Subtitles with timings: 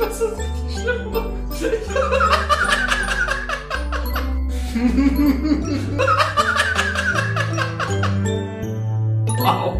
[0.00, 1.12] Das ist richtig schlimm.
[9.38, 9.76] wow.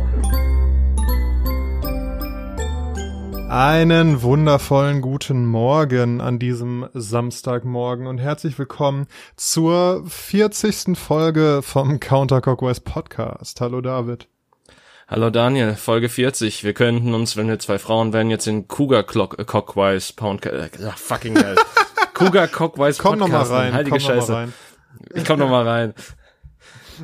[3.49, 9.07] Einen wundervollen guten Morgen an diesem Samstagmorgen und herzlich willkommen
[9.37, 10.99] zur 40.
[10.99, 13.63] Folge vom Counter Clockwise Podcast.
[13.63, 14.29] Hallo David.
[15.11, 16.63] Hallo Daniel, Folge 40.
[16.63, 20.47] Wir könnten uns, wenn wir zwei Frauen wären, jetzt in Cougar Clock, äh, Cockwise Pound,
[20.47, 21.57] äh, fucking hell.
[22.15, 23.51] Cougar Cockwise Komm noch mal Podcast.
[23.51, 24.33] rein, Heilige komm noch mal Scheiße.
[24.33, 24.53] rein.
[25.13, 25.95] Ich komm noch mal rein.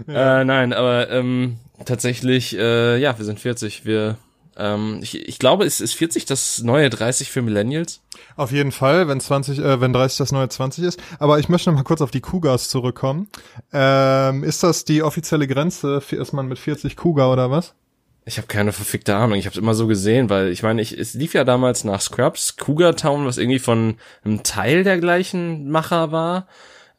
[0.08, 1.56] Äh, nein, aber ähm,
[1.86, 3.86] tatsächlich, äh, ja, wir sind 40.
[3.86, 4.18] Wir,
[4.54, 8.02] ähm, ich, ich glaube, es ist 40 das neue 30 für Millennials.
[8.36, 11.00] Auf jeden Fall, wenn 20, äh, wenn 30 das neue 20 ist.
[11.18, 13.28] Aber ich möchte noch mal kurz auf die Cougars zurückkommen.
[13.72, 16.02] Ähm, ist das die offizielle Grenze?
[16.10, 17.74] Ist man mit 40 Cougar oder was?
[18.28, 19.38] Ich habe keine verfickte Ahnung.
[19.38, 22.00] Ich habe es immer so gesehen, weil ich meine, ich, es lief ja damals nach
[22.00, 26.48] Scrubs, Cougar Town, was irgendwie von einem Teil der gleichen Macher war.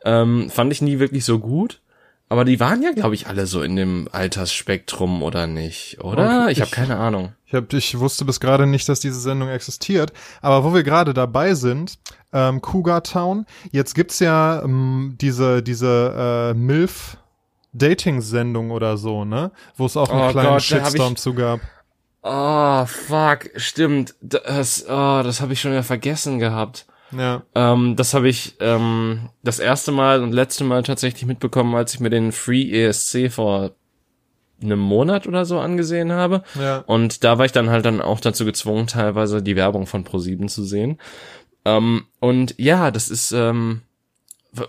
[0.06, 1.82] Ähm, fand ich nie wirklich so gut.
[2.30, 6.44] Aber die waren ja, glaube ich, alle so in dem Altersspektrum oder nicht, oder?
[6.44, 7.34] Okay, ich habe ich- keine Ahnung.
[7.46, 10.12] Ich, hab, ich wusste bis gerade nicht, dass diese Sendung existiert.
[10.42, 12.00] Aber wo wir gerade dabei sind,
[12.34, 17.18] ähm, Cougar Town, jetzt gibt's ja ähm, diese, diese äh, MILF
[17.74, 19.52] Dating-Sendung oder so, ne?
[19.76, 21.60] Wo es auch einen Oh kleinen Gott, Shitstorm ich- zu gab.
[22.24, 24.16] Oh, fuck, stimmt.
[24.22, 26.86] Das, oh, das habe ich schon wieder vergessen gehabt.
[27.18, 27.44] Ja.
[27.56, 32.00] Ähm, das habe ich ähm, das erste Mal und letzte Mal tatsächlich mitbekommen, als ich
[32.02, 33.72] mir den Free ESC vor
[34.62, 36.44] einem Monat oder so angesehen habe.
[36.60, 36.80] Ja.
[36.80, 40.48] Und da war ich dann halt dann auch dazu gezwungen, teilweise die Werbung von Pro7
[40.48, 40.98] zu sehen.
[41.64, 43.84] Ähm, und ja, das ist, ähm,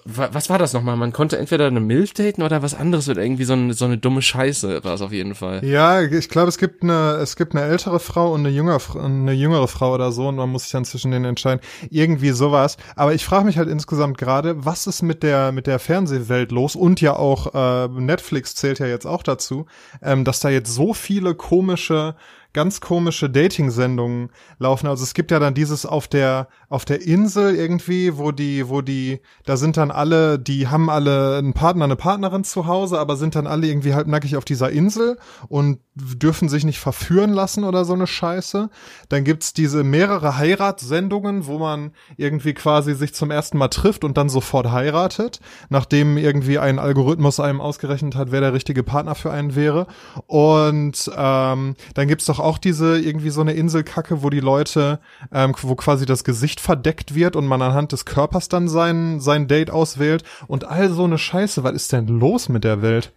[0.04, 0.96] was war das nochmal?
[0.96, 3.98] Man konnte entweder eine Milf daten oder was anderes oder irgendwie so eine, so eine
[3.98, 5.64] dumme Scheiße war es auf jeden Fall.
[5.64, 9.32] Ja, ich glaube, es gibt eine, es gibt eine ältere Frau und eine jüngere, eine
[9.32, 11.60] jüngere Frau oder so und man muss sich dann zwischen denen entscheiden.
[11.90, 12.76] Irgendwie sowas.
[12.96, 16.76] Aber ich frage mich halt insgesamt gerade, was ist mit der, mit der Fernsehwelt los?
[16.76, 19.66] Und ja auch äh, Netflix zählt ja jetzt auch dazu,
[20.02, 22.14] ähm, dass da jetzt so viele komische
[22.58, 24.88] ganz komische Dating-Sendungen laufen.
[24.88, 28.80] Also es gibt ja dann dieses auf der auf der Insel irgendwie, wo die wo
[28.80, 33.14] die da sind dann alle, die haben alle einen Partner, eine Partnerin zu Hause, aber
[33.14, 37.84] sind dann alle irgendwie halbnackig auf dieser Insel und dürfen sich nicht verführen lassen oder
[37.84, 38.70] so eine Scheiße.
[39.08, 44.16] Dann gibt's diese mehrere Heiratssendungen, wo man irgendwie quasi sich zum ersten Mal trifft und
[44.16, 45.38] dann sofort heiratet,
[45.68, 49.86] nachdem irgendwie ein Algorithmus einem ausgerechnet hat, wer der richtige Partner für einen wäre.
[50.26, 55.00] Und ähm, dann gibt's doch auch diese irgendwie so eine Inselkacke, wo die Leute,
[55.30, 59.48] ähm, wo quasi das Gesicht verdeckt wird und man anhand des Körpers dann sein sein
[59.48, 61.62] Date auswählt und all so eine Scheiße.
[61.64, 63.12] Was ist denn los mit der Welt?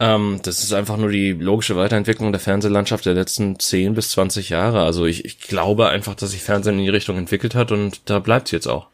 [0.00, 4.48] Ähm, das ist einfach nur die logische Weiterentwicklung der Fernsehlandschaft der letzten 10 bis 20
[4.48, 4.82] Jahre.
[4.82, 8.18] Also ich, ich glaube einfach, dass sich Fernsehen in die Richtung entwickelt hat und da
[8.18, 8.88] bleibt's jetzt auch.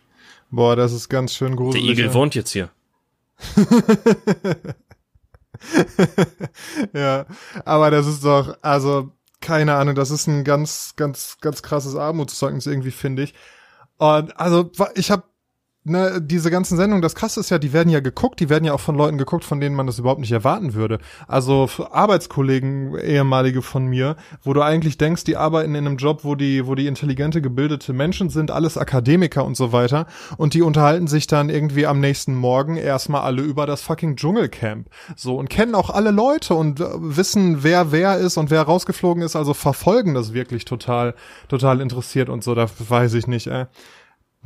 [0.50, 1.91] Boah, das ist ganz schön Der gruselig.
[1.91, 2.15] Igel ja.
[2.15, 2.71] wohnt jetzt hier.
[6.93, 7.26] ja,
[7.65, 9.12] aber das ist doch, also,
[9.47, 13.34] keine Ahnung, das ist ein ganz, ganz, ganz krasses Armutszeugnis irgendwie, finde ich.
[13.97, 15.23] Und also, ich habe
[15.87, 18.73] ne, diese ganzen Sendungen, das krasse ist ja, die werden ja geguckt, die werden ja
[18.73, 20.99] auch von Leuten geguckt, von denen man das überhaupt nicht erwarten würde.
[21.29, 26.35] Also Arbeitskollegen, ehemalige von mir, wo du eigentlich denkst, die arbeiten in einem Job, wo
[26.35, 30.07] die, wo die intelligente, gebildete Menschen sind, alles Akademiker und so weiter.
[30.37, 34.89] Und die unterhalten sich dann irgendwie am nächsten Morgen erstmal alle über das fucking Dschungelcamp.
[35.15, 39.23] So, und kennen auch alle Leute und äh, wissen, wer wer ist und wer rausgeflogen
[39.23, 41.15] ist, also verfolgen das wirklich total,
[41.49, 43.67] total interessiert und so, da weiß ich nicht, äh.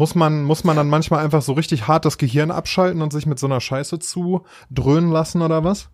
[0.00, 3.27] Muss man, muss man dann manchmal einfach so richtig hart das Gehirn abschalten und sich
[3.27, 5.91] mit so einer Scheiße zu dröhnen lassen oder was?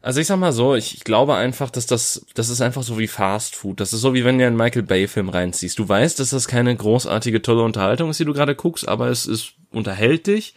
[0.00, 2.98] Also ich sag mal so, ich, ich glaube einfach, dass das, das ist einfach so
[2.98, 3.80] wie Fast Food.
[3.80, 5.78] Das ist so wie wenn du einen Michael Bay Film reinziehst.
[5.78, 9.26] Du weißt, dass das keine großartige, tolle Unterhaltung ist, die du gerade guckst, aber es
[9.26, 10.54] ist, unterhält dich.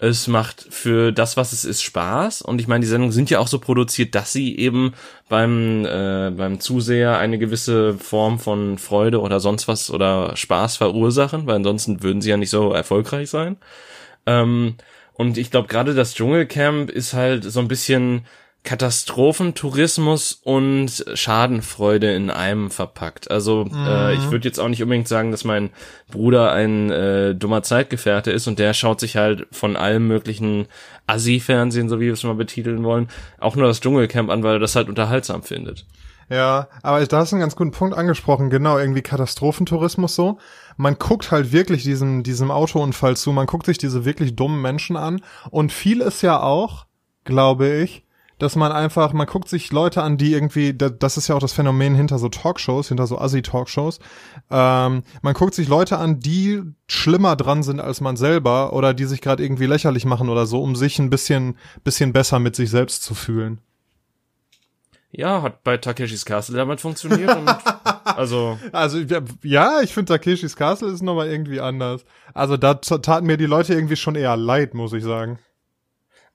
[0.00, 2.42] Es macht für das, was es ist, Spaß.
[2.42, 4.94] Und ich meine, die Sendungen sind ja auch so produziert, dass sie eben
[5.28, 11.46] beim, äh, beim Zuseher eine gewisse Form von Freude oder sonst was oder Spaß verursachen,
[11.46, 13.56] weil ansonsten würden sie ja nicht so erfolgreich sein.
[14.26, 14.76] Ähm,
[15.14, 18.24] und ich glaube, gerade das Dschungelcamp ist halt so ein bisschen
[18.64, 23.30] Katastrophentourismus und Schadenfreude in einem verpackt.
[23.30, 25.70] Also äh, ich würde jetzt auch nicht unbedingt sagen, dass mein
[26.10, 30.66] Bruder ein äh, dummer Zeitgefährte ist und der schaut sich halt von allem möglichen
[31.06, 33.08] Assi-Fernsehen, so wie wir es mal betiteln wollen,
[33.38, 35.86] auch nur das Dschungelcamp an, weil er das halt unterhaltsam findet.
[36.30, 40.38] Ja, aber da hast du einen ganz guten Punkt angesprochen, genau, irgendwie Katastrophentourismus so.
[40.76, 44.96] Man guckt halt wirklich diesem, diesem Autounfall zu, man guckt sich diese wirklich dummen Menschen
[44.96, 46.84] an und viel ist ja auch,
[47.24, 48.04] glaube ich,
[48.38, 51.52] dass man einfach, man guckt sich Leute an, die irgendwie, das ist ja auch das
[51.52, 53.98] Phänomen hinter so Talkshows, hinter so Assi-Talkshows,
[54.50, 59.04] ähm, man guckt sich Leute an, die schlimmer dran sind als man selber oder die
[59.04, 62.70] sich gerade irgendwie lächerlich machen oder so, um sich ein bisschen, bisschen besser mit sich
[62.70, 63.60] selbst zu fühlen.
[65.10, 67.34] Ja, hat bei Takeshis Castle damit funktioniert.
[67.34, 67.48] und,
[68.04, 68.98] also also
[69.42, 72.04] ja, ich finde Takeshis Castle ist nochmal irgendwie anders.
[72.34, 75.38] Also da taten mir die Leute irgendwie schon eher leid, muss ich sagen.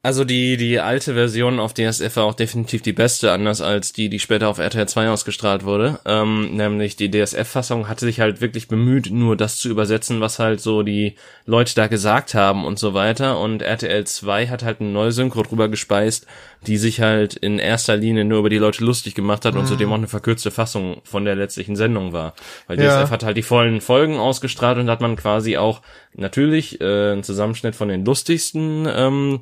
[0.05, 4.09] Also die, die alte Version auf DSF war auch definitiv die beste, anders als die,
[4.09, 5.97] die später auf RTL 2 ausgestrahlt wurde.
[6.03, 10.59] Ähm, nämlich die DSF-Fassung hatte sich halt wirklich bemüht, nur das zu übersetzen, was halt
[10.59, 11.15] so die
[11.45, 13.39] Leute da gesagt haben und so weiter.
[13.39, 16.27] Und RTL 2 hat halt eine neue Synchro drüber gespeist,
[16.67, 19.61] die sich halt in erster Linie nur über die Leute lustig gemacht hat mhm.
[19.61, 22.33] und zudem auch eine verkürzte Fassung von der letztlichen Sendung war.
[22.67, 23.09] Weil DSF ja.
[23.09, 25.81] hat halt die vollen Folgen ausgestrahlt und hat man quasi auch
[26.13, 29.39] natürlich äh, einen Zusammenschnitt von den lustigsten ähm,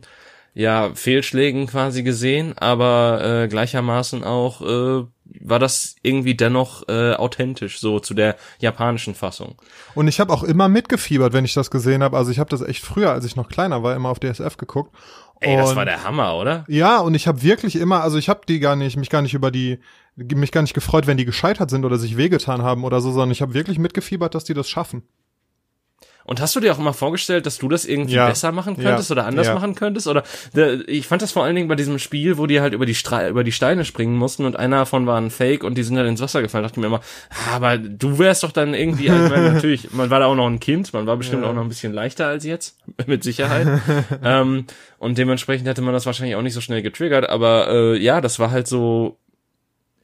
[0.53, 5.06] ja, Fehlschlägen quasi gesehen, aber äh, gleichermaßen auch äh,
[5.39, 9.56] war das irgendwie dennoch äh, authentisch so zu der japanischen Fassung.
[9.95, 12.18] Und ich habe auch immer mitgefiebert, wenn ich das gesehen habe.
[12.18, 14.94] Also ich habe das echt früher, als ich noch kleiner war, immer auf DSF geguckt.
[15.39, 16.65] Ey, das war der Hammer, oder?
[16.68, 19.33] Ja, und ich habe wirklich immer, also ich habe die gar nicht, mich gar nicht
[19.33, 19.80] über die,
[20.15, 23.31] mich gar nicht gefreut, wenn die gescheitert sind oder sich wehgetan haben oder so, sondern
[23.31, 25.01] ich habe wirklich mitgefiebert, dass die das schaffen.
[26.23, 28.27] Und hast du dir auch immer vorgestellt, dass du das irgendwie ja.
[28.27, 29.15] besser machen könntest ja.
[29.15, 29.53] oder anders ja.
[29.53, 30.07] machen könntest?
[30.07, 30.23] Oder
[30.88, 33.29] ich fand das vor allen Dingen bei diesem Spiel, wo die halt über die, Stre
[33.29, 36.06] über die Steine springen mussten und einer davon war ein Fake und die sind dann
[36.06, 36.63] ins Wasser gefallen.
[36.63, 39.91] Da dachte ich mir immer, ah, aber du wärst doch dann irgendwie, ich meine, natürlich,
[39.91, 42.27] man war da auch noch ein Kind, man war bestimmt auch noch ein bisschen leichter
[42.27, 42.77] als jetzt,
[43.07, 43.68] mit Sicherheit.
[44.23, 44.65] ähm,
[44.97, 48.39] und dementsprechend hätte man das wahrscheinlich auch nicht so schnell getriggert, aber äh, ja, das
[48.39, 49.18] war halt so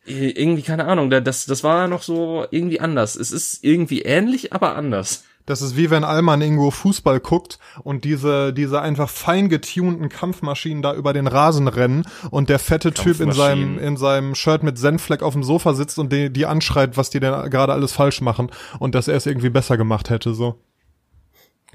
[0.05, 3.15] irgendwie keine Ahnung, das das war noch so irgendwie anders.
[3.15, 5.25] Es ist irgendwie ähnlich, aber anders.
[5.47, 10.83] Das ist wie wenn Alman irgendwo Fußball guckt und diese, diese einfach fein getunten Kampfmaschinen
[10.83, 14.77] da über den Rasen rennen und der fette Typ in seinem, in seinem Shirt mit
[14.77, 18.19] Senfleck auf dem Sofa sitzt und die, die anschreit, was die denn gerade alles falsch
[18.19, 20.59] machen und dass er es irgendwie besser gemacht hätte, so.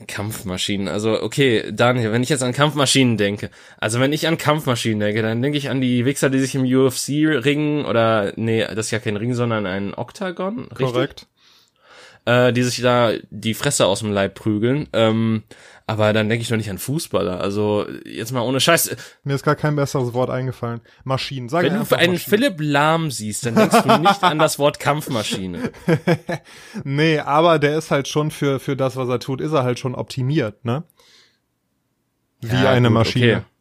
[0.06, 5.00] Kampfmaschinen, also okay, Daniel, wenn ich jetzt an Kampfmaschinen denke, also wenn ich an Kampfmaschinen
[5.00, 7.08] denke, dann denke ich an die Wichser, die sich im UFC
[7.44, 10.92] ringen oder nee, das ist ja kein Ring, sondern ein Oktagon, richtig?
[10.92, 11.26] Korrekt
[12.24, 14.88] äh, die sich da die Fresse aus dem Leib prügeln.
[14.92, 15.42] Ähm,
[15.86, 17.40] aber dann denke ich doch nicht an Fußballer.
[17.40, 18.96] Also jetzt mal ohne Scheiß.
[19.24, 20.80] Mir ist gar kein besseres Wort eingefallen.
[21.04, 21.48] Maschinen.
[21.48, 22.18] Sag Wenn du einen Maschinen.
[22.18, 25.72] Philipp Lahm siehst, dann denkst du nicht an das Wort Kampfmaschine.
[26.84, 29.78] nee, aber der ist halt schon für, für das, was er tut, ist er halt
[29.78, 30.84] schon optimiert, ne?
[32.40, 33.36] Wie ja, eine gut, Maschine.
[33.36, 33.51] Okay.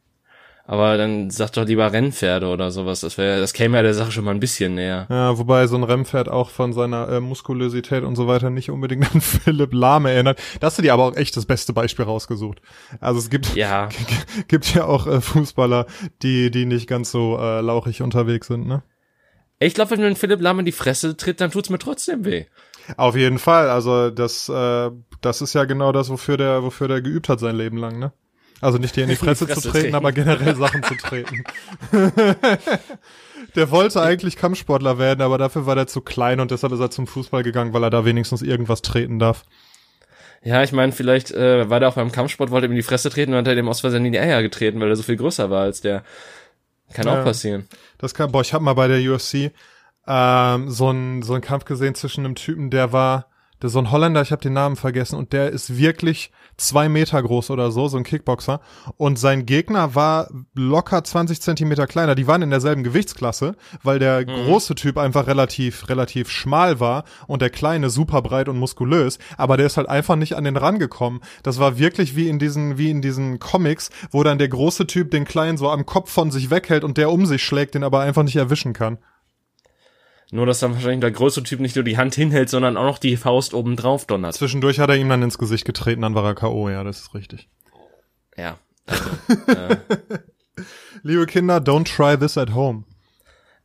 [0.72, 3.02] Aber dann sag doch lieber Rennpferde oder sowas.
[3.02, 5.06] Das wäre, das käme ja der Sache schon mal ein bisschen näher.
[5.10, 9.04] Ja, wobei so ein Rennpferd auch von seiner äh, Muskulosität und so weiter nicht unbedingt
[9.14, 10.42] an Philipp Lahm erinnert.
[10.62, 12.62] Da hast du dir aber auch echt das beste Beispiel rausgesucht.
[13.02, 13.90] Also es gibt, ja.
[14.48, 15.88] gibt ja auch äh, Fußballer,
[16.22, 18.82] die, die nicht ganz so äh, lauchig unterwegs sind, ne?
[19.60, 22.24] Ich glaube, wenn du einen Philipp Lahm in die Fresse tritt, dann tut's mir trotzdem
[22.24, 22.46] weh.
[22.96, 23.70] Auf jeden Fall.
[23.70, 24.90] Also das, äh,
[25.20, 28.14] das ist ja genau das, wofür der, wofür der geübt hat sein Leben lang, ne?
[28.62, 30.96] Also nicht dir in die Fresse, die Fresse zu treten, treten, aber generell Sachen zu
[30.96, 31.44] treten.
[33.56, 36.92] der wollte eigentlich Kampfsportler werden, aber dafür war der zu klein und deshalb ist er
[36.92, 39.44] zum Fußball gegangen, weil er da wenigstens irgendwas treten darf.
[40.44, 43.10] Ja, ich meine, vielleicht äh, war der auch beim Kampfsport, wollte ihm in die Fresse
[43.10, 45.18] treten und hat er dem aus Versehen in die Eier getreten, weil er so viel
[45.18, 46.04] größer war als der.
[46.94, 47.68] Kann ja, auch passieren.
[48.00, 49.52] Das kann, boah, ich hab mal bei der UFC
[50.08, 53.31] ähm, so einen so einen Kampf gesehen zwischen einem Typen, der war
[53.62, 57.22] der so ein Holländer, ich habe den Namen vergessen, und der ist wirklich zwei Meter
[57.22, 58.62] groß oder so, so ein Kickboxer.
[58.98, 62.16] Und sein Gegner war locker 20 Zentimeter kleiner.
[62.16, 64.46] Die waren in derselben Gewichtsklasse, weil der mhm.
[64.46, 69.20] große Typ einfach relativ, relativ schmal war und der kleine super breit und muskulös.
[69.38, 71.22] Aber der ist halt einfach nicht an den rangekommen.
[71.44, 75.12] Das war wirklich wie in diesen, wie in diesen Comics, wo dann der große Typ
[75.12, 78.02] den kleinen so am Kopf von sich weghält und der um sich schlägt, den aber
[78.02, 78.98] einfach nicht erwischen kann.
[80.34, 82.98] Nur, dass dann wahrscheinlich der größte Typ nicht nur die Hand hinhält, sondern auch noch
[82.98, 84.34] die Faust oben drauf donnert.
[84.34, 87.14] Zwischendurch hat er ihm dann ins Gesicht getreten, dann war er K.O., ja, das ist
[87.14, 87.50] richtig.
[88.38, 88.58] Ja.
[88.86, 89.04] Also,
[89.48, 89.78] äh.
[91.04, 92.86] Liebe Kinder, don't try this at home.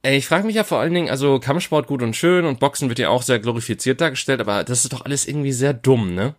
[0.03, 2.89] Ey, ich frage mich ja vor allen Dingen, also Kampfsport gut und schön und Boxen
[2.89, 6.35] wird ja auch sehr glorifiziert dargestellt, aber das ist doch alles irgendwie sehr dumm, ne?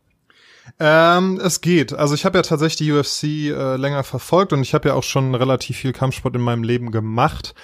[0.80, 1.94] Ähm, es geht.
[1.94, 5.04] Also ich habe ja tatsächlich die UFC äh, länger verfolgt und ich habe ja auch
[5.04, 7.56] schon relativ viel Kampfsport in meinem Leben gemacht.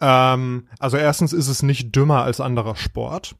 [0.00, 3.36] Ähm, also erstens ist es nicht dümmer als anderer Sport.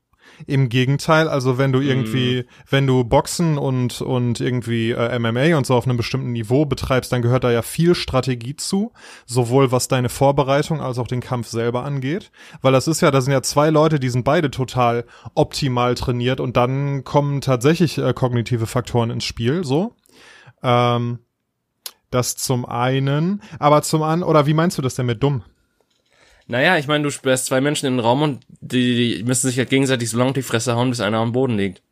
[0.47, 2.45] Im Gegenteil, also wenn du irgendwie, mm.
[2.71, 7.11] wenn du Boxen und und irgendwie äh, MMA und so auf einem bestimmten Niveau betreibst,
[7.11, 8.93] dann gehört da ja viel Strategie zu,
[9.27, 13.21] sowohl was deine Vorbereitung als auch den Kampf selber angeht, weil das ist ja, da
[13.21, 18.13] sind ja zwei Leute, die sind beide total optimal trainiert und dann kommen tatsächlich äh,
[18.13, 19.97] kognitive Faktoren ins Spiel, so.
[20.63, 21.21] Ähm,
[22.11, 25.43] das zum einen, aber zum anderen, oder wie meinst du das denn mit dumm?
[26.49, 29.59] Naja, ich meine, du sperrst zwei Menschen in den Raum und die, die müssen sich
[29.59, 31.83] halt gegenseitig so lange die Fresse hauen, bis einer am Boden liegt.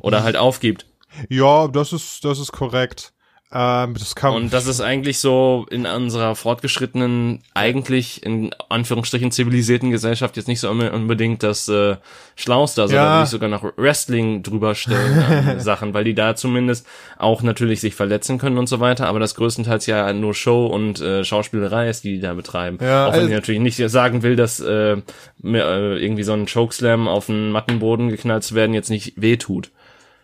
[0.00, 0.86] Oder halt aufgibt.
[1.28, 3.12] Ja, das ist, das ist korrekt.
[3.52, 9.90] Ähm, das kann Und das ist eigentlich so in unserer fortgeschrittenen, eigentlich in Anführungsstrichen zivilisierten
[9.90, 11.96] Gesellschaft jetzt nicht so unbedingt das äh,
[12.36, 12.82] Schlauste.
[12.82, 13.04] Also Ja.
[13.04, 16.86] da würde ich sogar noch Wrestling drüber stellen an Sachen, weil die da zumindest
[17.18, 21.00] auch natürlich sich verletzen können und so weiter, aber das größtenteils ja nur Show und
[21.00, 22.78] äh, Schauspielerei ist, die die da betreiben.
[22.80, 24.96] Ja, auch wenn also- ich natürlich nicht sagen will, dass äh,
[25.42, 29.70] mir, äh, irgendwie so ein Chokeslam auf den Mattenboden geknallt zu werden jetzt nicht wehtut.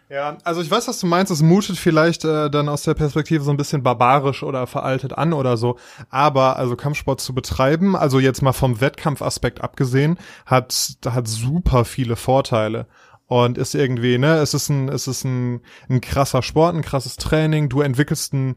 [0.08, 1.32] Ja, also ich weiß, was du meinst.
[1.32, 5.32] Es mutet vielleicht äh, dann aus der Perspektive so ein bisschen barbarisch oder veraltet an
[5.32, 5.78] oder so.
[6.10, 12.16] Aber also Kampfsport zu betreiben, also jetzt mal vom Wettkampfaspekt abgesehen, hat hat super viele
[12.16, 12.86] Vorteile.
[13.28, 17.16] Und ist irgendwie, ne, es ist ein, es ist ein, ein krasser Sport, ein krasses
[17.16, 17.68] Training.
[17.68, 18.54] Du entwickelst ein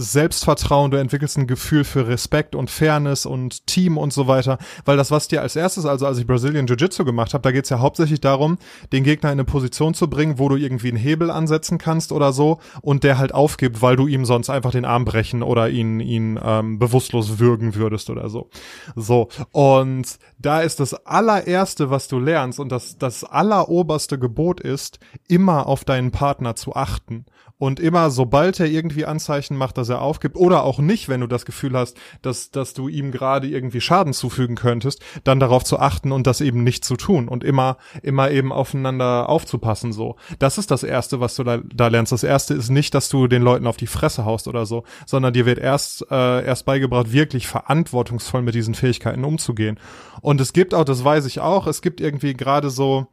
[0.00, 4.58] Selbstvertrauen, du entwickelst ein Gefühl für Respekt und Fairness und Team und so weiter.
[4.84, 7.68] Weil das, was dir als erstes, also als ich Brazilian Jiu-Jitsu gemacht habe, da geht's
[7.68, 8.58] ja hauptsächlich darum,
[8.92, 12.32] den Gegner in eine Position zu bringen, wo du irgendwie einen Hebel ansetzen kannst oder
[12.32, 15.98] so und der halt aufgibt, weil du ihm sonst einfach den Arm brechen oder ihn,
[15.98, 18.50] ihn ähm, bewusstlos würgen würdest oder so.
[18.94, 25.00] So, und da ist das allererste, was du lernst und das, das alleroberste Gebot ist,
[25.26, 27.24] immer auf deinen Partner zu achten.
[27.58, 31.26] Und immer, sobald er irgendwie Anzeichen macht, dass er aufgibt, oder auch nicht, wenn du
[31.26, 35.78] das Gefühl hast, dass, dass du ihm gerade irgendwie Schaden zufügen könntest, dann darauf zu
[35.80, 40.16] achten und das eben nicht zu tun und immer, immer eben aufeinander aufzupassen, so.
[40.38, 42.12] Das ist das Erste, was du da, da lernst.
[42.12, 45.32] Das Erste ist nicht, dass du den Leuten auf die Fresse haust oder so, sondern
[45.32, 49.80] dir wird erst, äh, erst beigebracht, wirklich verantwortungsvoll mit diesen Fähigkeiten umzugehen.
[50.20, 53.08] Und es gibt auch, das weiß ich auch, es gibt irgendwie gerade so,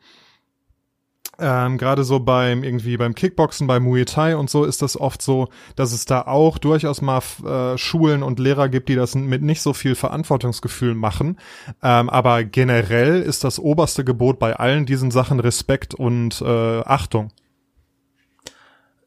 [1.39, 5.21] ähm, gerade so beim irgendwie beim Kickboxen, beim Muay Thai und so ist das oft
[5.21, 9.41] so, dass es da auch durchaus mal äh, Schulen und Lehrer gibt, die das mit
[9.41, 11.37] nicht so viel Verantwortungsgefühl machen.
[11.83, 17.31] Ähm, aber generell ist das oberste Gebot bei allen diesen Sachen Respekt und äh, Achtung.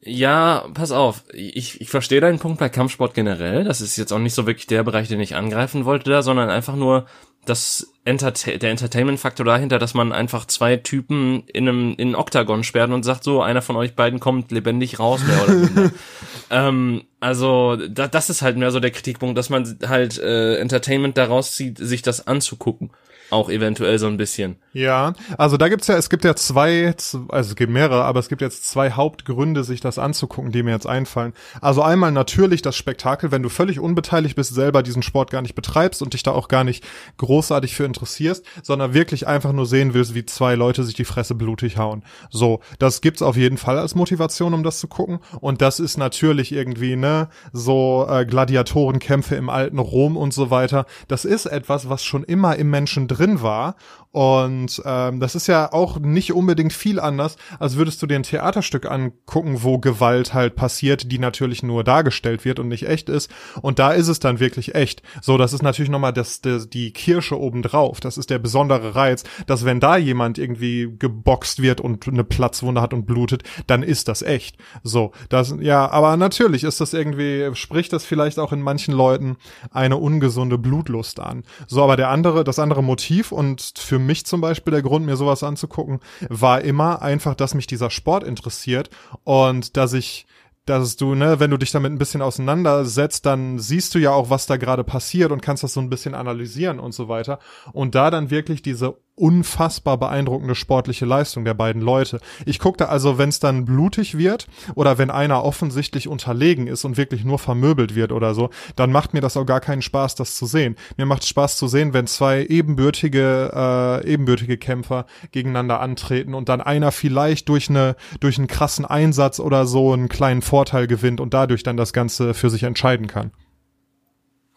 [0.01, 1.25] Ja, pass auf.
[1.33, 3.65] Ich, ich verstehe deinen Punkt bei Kampfsport generell.
[3.65, 6.49] Das ist jetzt auch nicht so wirklich der Bereich, den ich angreifen wollte da, sondern
[6.49, 7.05] einfach nur
[7.45, 12.63] das Enterta der Entertainment-Faktor dahinter, dass man einfach zwei Typen in einem in einen Oktagon
[12.63, 15.91] sperrt und sagt so, einer von euch beiden kommt lebendig raus, mehr oder minder.
[16.49, 21.17] ähm, also da, das ist halt mehr so der Kritikpunkt, dass man halt äh, Entertainment
[21.17, 22.91] daraus zieht, sich das anzugucken.
[23.31, 24.55] Auch eventuell so ein bisschen.
[24.73, 26.87] Ja, also da gibt's ja, es gibt ja zwei,
[27.29, 30.71] also es gibt mehrere, aber es gibt jetzt zwei Hauptgründe, sich das anzugucken, die mir
[30.71, 31.33] jetzt einfallen.
[31.61, 35.55] Also einmal natürlich das Spektakel, wenn du völlig unbeteiligt bist, selber diesen Sport gar nicht
[35.55, 36.83] betreibst und dich da auch gar nicht
[37.17, 41.35] großartig für interessierst, sondern wirklich einfach nur sehen willst, wie zwei Leute sich die Fresse
[41.35, 42.03] blutig hauen.
[42.31, 45.19] So, das gibt's auf jeden Fall als Motivation, um das zu gucken.
[45.39, 50.85] Und das ist natürlich irgendwie, ne, so äh, Gladiatorenkämpfe im alten Rom und so weiter.
[51.07, 53.75] Das ist etwas, was schon immer im Menschen drin war.
[54.11, 58.23] Und ähm, das ist ja auch nicht unbedingt viel anders, als würdest du dir ein
[58.23, 63.29] Theaterstück angucken, wo Gewalt halt passiert, die natürlich nur dargestellt wird und nicht echt ist.
[63.61, 65.03] Und da ist es dann wirklich echt.
[65.21, 67.99] So, das ist natürlich nochmal das, das, die Kirsche obendrauf.
[67.99, 72.81] Das ist der besondere Reiz, dass wenn da jemand irgendwie geboxt wird und eine Platzwunde
[72.81, 74.57] hat und blutet, dann ist das echt.
[74.81, 79.37] So, das, ja, aber natürlich ist das irgendwie, spricht das vielleicht auch in manchen Leuten
[79.71, 81.43] eine ungesunde Blutlust an.
[81.67, 85.15] So, aber der andere, das andere Motiv und für mich zum Beispiel der Grund, mir
[85.15, 88.89] sowas anzugucken, war immer einfach, dass mich dieser Sport interessiert
[89.23, 90.25] und dass ich
[90.69, 94.29] dass du, ne, wenn du dich damit ein bisschen auseinandersetzt, dann siehst du ja auch,
[94.29, 97.39] was da gerade passiert und kannst das so ein bisschen analysieren und so weiter.
[97.73, 102.19] Und da dann wirklich diese unfassbar beeindruckende sportliche Leistung der beiden Leute.
[102.45, 106.97] Ich guckte also, wenn es dann blutig wird oder wenn einer offensichtlich unterlegen ist und
[106.97, 110.35] wirklich nur vermöbelt wird oder so, dann macht mir das auch gar keinen Spaß, das
[110.35, 110.75] zu sehen.
[110.97, 116.61] Mir macht Spaß zu sehen, wenn zwei ebenbürtige, äh, ebenbürtige Kämpfer gegeneinander antreten und dann
[116.61, 121.33] einer vielleicht durch eine, durch einen krassen Einsatz oder so einen kleinen Vorteil gewinnt und
[121.33, 123.31] dadurch dann das Ganze für sich entscheiden kann.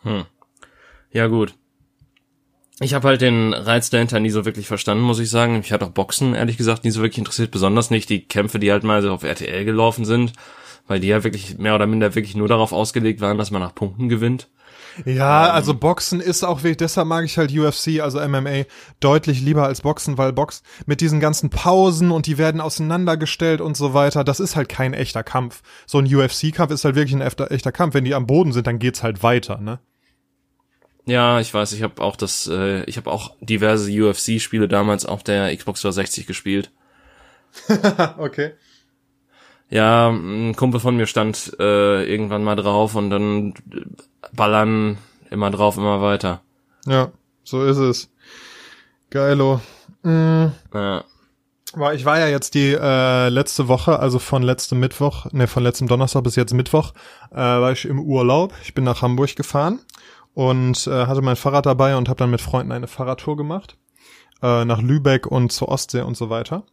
[0.03, 0.25] Hm.
[1.11, 1.55] Ja, gut.
[2.81, 5.61] Ich habe halt den Reiz dahinter nie so wirklich verstanden, muss ich sagen.
[5.61, 7.51] Ich hatte auch Boxen, ehrlich gesagt, nie so wirklich interessiert.
[7.51, 10.33] Besonders nicht die Kämpfe, die halt mal so auf RTL gelaufen sind.
[10.89, 13.75] Weil die ja wirklich mehr oder minder wirklich nur darauf ausgelegt waren, dass man nach
[13.75, 14.49] Punkten gewinnt.
[15.05, 18.65] Ja, also Boxen ist auch wirklich, deshalb mag ich halt UFC, also MMA,
[19.01, 23.77] deutlich lieber als Boxen, weil Box mit diesen ganzen Pausen und die werden auseinandergestellt und
[23.77, 25.63] so weiter, das ist halt kein echter Kampf.
[25.87, 27.95] So ein UFC-Kampf ist halt wirklich ein echter, echter Kampf.
[27.95, 29.79] Wenn die am Boden sind, dann geht's halt weiter, ne?
[31.05, 35.25] Ja, ich weiß, ich habe auch das, äh, ich habe auch diverse UFC-Spiele damals auf
[35.25, 36.71] der Xbox 360 gespielt.
[38.19, 38.53] okay.
[39.69, 43.55] Ja, ein Kumpel von mir stand äh, irgendwann mal drauf und dann
[44.33, 44.99] ballern
[45.31, 46.43] immer drauf, immer weiter.
[46.87, 47.11] Ja.
[47.43, 48.11] So ist es.
[49.11, 49.61] Geilo.
[50.03, 50.47] Mm.
[50.73, 51.05] Ja.
[51.75, 55.63] War, ich war ja jetzt die äh, letzte Woche, also von letztem Mittwoch, ne, von
[55.63, 56.93] letztem Donnerstag bis jetzt Mittwoch,
[57.31, 58.53] äh, war ich im Urlaub.
[58.63, 59.81] Ich bin nach Hamburg gefahren
[60.35, 63.77] und äh, hatte mein Fahrrad dabei und habe dann mit Freunden eine Fahrradtour gemacht.
[64.43, 66.65] Äh, nach Lübeck und zur Ostsee und so weiter.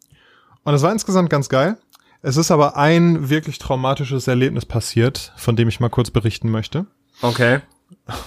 [0.63, 1.78] Und es war insgesamt ganz geil.
[2.22, 6.88] Es ist aber ein wirklich traumatisches Erlebnis passiert, von dem ich mal kurz berichten möchte.
[7.22, 7.62] Okay.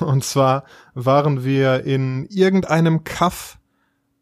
[0.01, 3.59] Und zwar waren wir in irgendeinem Kaff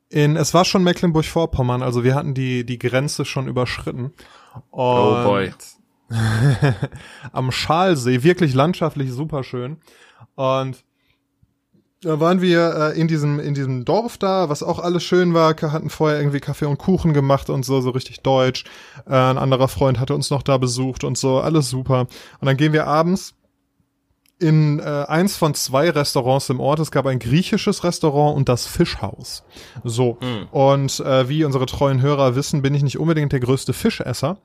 [0.08, 4.12] in, es war schon Mecklenburg-Vorpommern, also wir hatten die, die Grenze schon überschritten.
[4.70, 5.52] Und Oh boy.
[7.32, 9.76] am Schalsee, wirklich landschaftlich super schön.
[10.34, 10.84] Und
[12.02, 15.54] da waren wir äh, in diesem in diesem Dorf da, was auch alles schön war,
[15.60, 18.64] hatten vorher irgendwie Kaffee und Kuchen gemacht und so, so richtig deutsch.
[19.06, 22.06] Äh, ein anderer Freund hatte uns noch da besucht und so, alles super.
[22.40, 23.34] Und dann gehen wir abends
[24.38, 26.80] in äh, eins von zwei Restaurants im Ort.
[26.80, 29.44] Es gab ein griechisches Restaurant und das Fischhaus.
[29.84, 30.16] So.
[30.50, 34.38] Und äh, wie unsere treuen Hörer wissen, bin ich nicht unbedingt der größte Fischesser.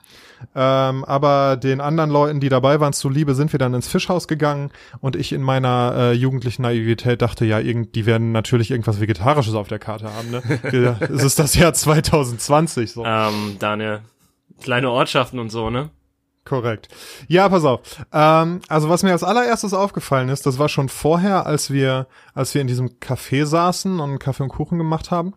[0.56, 4.72] Ähm, aber den anderen Leuten, die dabei waren, zuliebe, sind wir dann ins Fischhaus gegangen
[5.02, 9.54] und ich in meiner äh, jugendlichen Naivität dachte, ja, irgend, die werden natürlich irgendwas Vegetarisches
[9.56, 10.32] auf der Karte haben.
[10.32, 10.42] Ne?
[11.16, 12.92] Es ist das Jahr 2020.
[12.92, 13.06] So.
[13.06, 14.02] Ähm, Daniel.
[14.62, 15.90] Kleine Ortschaften und so, ne?
[16.46, 16.90] Korrekt.
[17.28, 17.82] Ja, pass auf.
[18.14, 22.54] Ähm, also was mir als allererstes aufgefallen ist, das war schon vorher, als wir, als
[22.54, 25.34] wir in diesem Café saßen und Kaffee und Kuchen gemacht haben,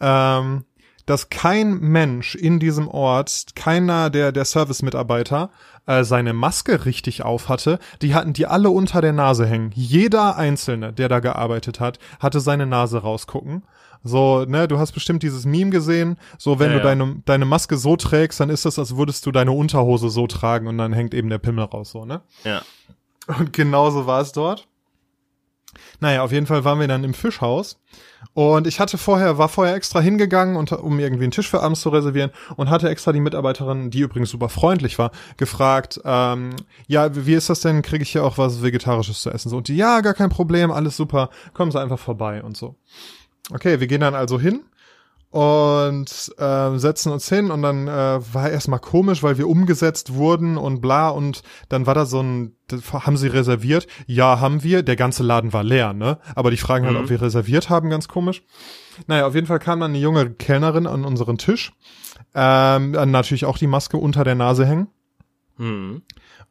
[0.00, 0.64] ähm,
[1.06, 5.50] dass kein Mensch in diesem Ort, keiner der, der Service-Mitarbeiter,
[5.86, 7.78] äh, seine Maske richtig auf hatte.
[8.02, 9.70] Die hatten die alle unter der Nase hängen.
[9.74, 13.64] Jeder Einzelne, der da gearbeitet hat, hatte seine Nase rausgucken.
[14.02, 16.18] So, ne, du hast bestimmt dieses Meme gesehen.
[16.38, 16.84] So, wenn Ja, du ja.
[16.84, 20.66] deine, deine Maske so trägst, dann ist das, als würdest du deine Unterhose so tragen
[20.66, 22.20] und dann hängt eben der Pimmel raus, so, ne?
[22.44, 22.62] Ja.
[23.38, 24.68] Und genauso war es dort.
[26.00, 27.80] Naja, auf jeden Fall waren wir dann im Fischhaus.
[28.32, 31.80] Und ich hatte vorher, war vorher extra hingegangen, und, um irgendwie einen Tisch für abends
[31.80, 36.50] zu reservieren und hatte extra die Mitarbeiterin, die übrigens super freundlich war, gefragt, ähm,
[36.86, 37.82] ja, wie ist das denn?
[37.82, 39.50] Kriege ich hier auch was Vegetarisches zu essen?
[39.50, 42.76] So, und die, ja, gar kein Problem, alles super, kommen Sie einfach vorbei und so.
[43.52, 44.62] Okay, wir gehen dann also hin
[45.34, 50.56] und äh, setzen uns hin und dann äh, war erstmal komisch, weil wir umgesetzt wurden
[50.56, 52.54] und bla und dann war da so ein,
[52.92, 53.88] haben sie reserviert?
[54.06, 54.84] Ja, haben wir.
[54.84, 56.18] Der ganze Laden war leer, ne?
[56.36, 57.02] Aber die fragen halt, Mhm.
[57.02, 58.44] ob wir reserviert haben, ganz komisch.
[59.08, 61.72] Naja, auf jeden Fall kam dann eine junge Kellnerin an unseren Tisch.
[62.32, 64.86] Ähm, natürlich auch die Maske unter der Nase hängen.
[65.56, 66.02] Hm.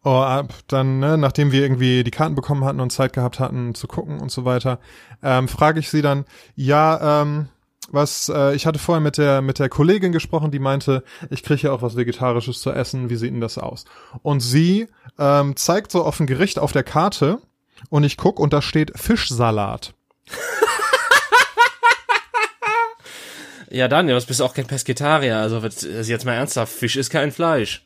[0.03, 3.75] Oh, ab, dann, ne, nachdem wir irgendwie die Karten bekommen hatten und Zeit gehabt hatten
[3.75, 4.79] zu gucken und so weiter,
[5.21, 7.47] ähm, frage ich sie dann, ja, ähm,
[7.91, 11.63] was, äh, ich hatte vorher mit der, mit der Kollegin gesprochen, die meinte, ich kriege
[11.63, 13.85] ja auch was Vegetarisches zu essen, wie sieht denn das aus?
[14.21, 14.87] Und sie
[15.19, 17.39] ähm, zeigt so auf ein Gericht auf der Karte
[17.89, 19.93] und ich guck und da steht Fischsalat.
[23.69, 25.37] Ja, Daniel, du bist auch kein Pesketarier.
[25.37, 27.83] Also also jetzt mal ernsthaft, Fisch ist kein Fleisch.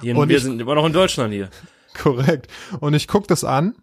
[0.00, 1.50] Hier, Und wir ich- sind immer noch in Deutschland hier.
[1.94, 2.50] Korrekt.
[2.80, 3.74] Und ich guck das an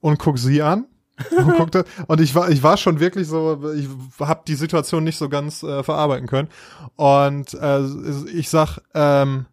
[0.00, 0.86] und guck sie an.
[1.36, 5.04] Und, guck das, und ich war, ich war schon wirklich so, ich habe die Situation
[5.04, 6.48] nicht so ganz äh, verarbeiten können.
[6.96, 7.84] Und äh,
[8.32, 9.46] ich sag, ähm,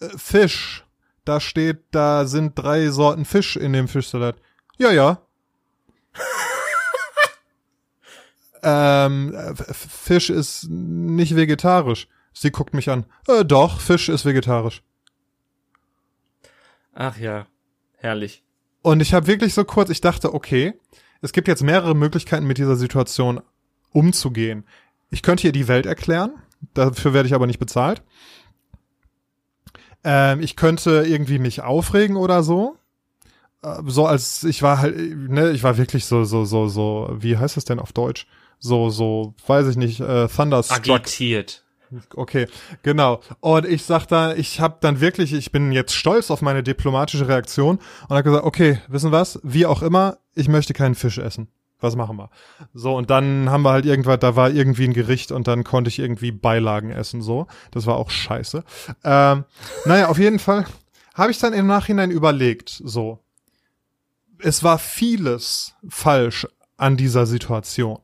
[0.00, 0.84] äh, Fisch,
[1.24, 4.36] da steht, da sind drei Sorten Fisch in dem Fischsalat.
[4.78, 5.20] Ja, ja.
[8.62, 12.08] ähm, äh, Fisch ist nicht vegetarisch.
[12.32, 13.06] Sie guckt mich an.
[13.28, 14.82] Äh, doch, Fisch ist vegetarisch.
[16.94, 17.46] Ach ja,
[17.96, 18.42] herrlich.
[18.82, 20.74] Und ich habe wirklich so kurz, ich dachte, okay,
[21.20, 23.40] es gibt jetzt mehrere Möglichkeiten, mit dieser Situation
[23.92, 24.64] umzugehen.
[25.10, 26.32] Ich könnte ihr die Welt erklären,
[26.74, 28.02] dafür werde ich aber nicht bezahlt.
[30.02, 32.76] Ähm, ich könnte irgendwie mich aufregen oder so.
[33.62, 37.36] Äh, So als ich war halt, ne, ich war wirklich so, so, so, so, wie
[37.36, 38.26] heißt es denn auf Deutsch?
[38.58, 40.78] So, so, weiß ich nicht, äh, Thunderstruck.
[40.88, 41.64] Agitiert.
[42.14, 42.46] Okay,
[42.82, 43.20] genau.
[43.40, 47.28] Und ich sag da, ich habe dann wirklich, ich bin jetzt stolz auf meine diplomatische
[47.28, 51.48] Reaktion und habe gesagt, okay, wissen was, wie auch immer, ich möchte keinen Fisch essen.
[51.80, 52.30] Was machen wir?
[52.74, 55.88] So, und dann haben wir halt irgendwas, da war irgendwie ein Gericht und dann konnte
[55.88, 57.46] ich irgendwie Beilagen essen, so.
[57.70, 58.62] Das war auch scheiße.
[59.02, 59.44] Ähm,
[59.86, 60.66] naja, auf jeden Fall
[61.14, 63.18] habe ich dann im Nachhinein überlegt, so.
[64.38, 67.98] Es war vieles falsch an dieser Situation.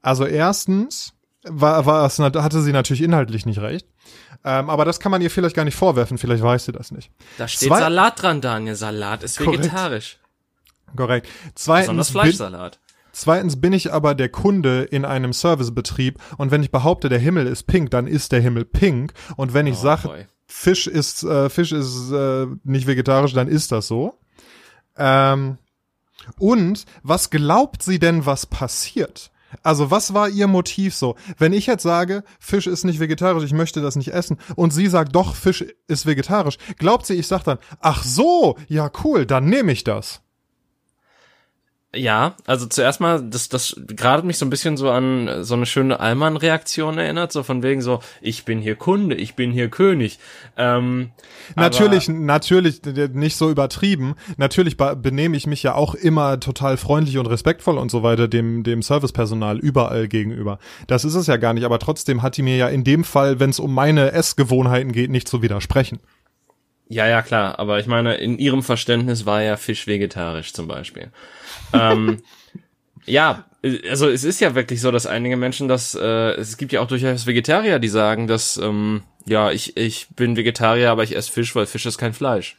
[0.00, 3.86] Also erstens war, war es, hatte sie natürlich inhaltlich nicht recht.
[4.44, 7.10] Ähm, aber das kann man ihr vielleicht gar nicht vorwerfen, vielleicht weiß sie das nicht.
[7.38, 8.74] Da steht Zwei- Salat dran, Daniel.
[8.74, 9.58] Salat ist Korrekt.
[9.64, 10.18] vegetarisch.
[10.96, 11.28] Korrekt.
[11.54, 12.78] Besonders Zweitens bin, Fleischsalat.
[13.12, 17.46] zweitens bin ich aber der Kunde in einem Servicebetrieb und wenn ich behaupte, der Himmel
[17.46, 19.12] ist pink, dann ist der Himmel pink.
[19.36, 20.26] Und wenn ich Oh, sage.
[20.46, 24.18] Fisch ist, äh, Fisch ist äh, nicht vegetarisch, dann ist das so.
[24.98, 25.56] Ähm,
[26.38, 29.30] und was glaubt sie denn, was passiert?
[29.62, 31.16] Also was war ihr Motiv so?
[31.38, 34.86] Wenn ich jetzt sage, Fisch ist nicht vegetarisch, ich möchte das nicht essen, und sie
[34.86, 39.46] sagt, doch, Fisch ist vegetarisch, glaubt sie, ich sag dann, ach so, ja cool, dann
[39.46, 40.22] nehme ich das.
[41.94, 45.66] Ja, also zuerst mal, das, das gerade mich so ein bisschen so an so eine
[45.66, 50.18] schöne Allmann-Reaktion erinnert, so von wegen so, ich bin hier Kunde, ich bin hier König.
[50.56, 51.10] Ähm,
[51.54, 52.80] natürlich, natürlich
[53.12, 54.14] nicht so übertrieben.
[54.38, 58.62] Natürlich benehme ich mich ja auch immer total freundlich und respektvoll und so weiter dem,
[58.62, 60.58] dem Servicepersonal überall gegenüber.
[60.86, 63.38] Das ist es ja gar nicht, aber trotzdem hat die mir ja in dem Fall,
[63.38, 66.00] wenn es um meine Essgewohnheiten geht, nicht zu widersprechen.
[66.92, 71.10] Ja, ja, klar, aber ich meine, in ihrem Verständnis war ja Fisch vegetarisch zum Beispiel
[71.72, 72.22] ähm,
[73.06, 73.46] ja,
[73.88, 76.86] also es ist ja wirklich so, dass einige Menschen das, äh, es gibt ja auch
[76.86, 81.56] durchaus Vegetarier, die sagen, dass, ähm, ja, ich, ich bin Vegetarier, aber ich esse Fisch,
[81.56, 82.58] weil Fisch ist kein Fleisch.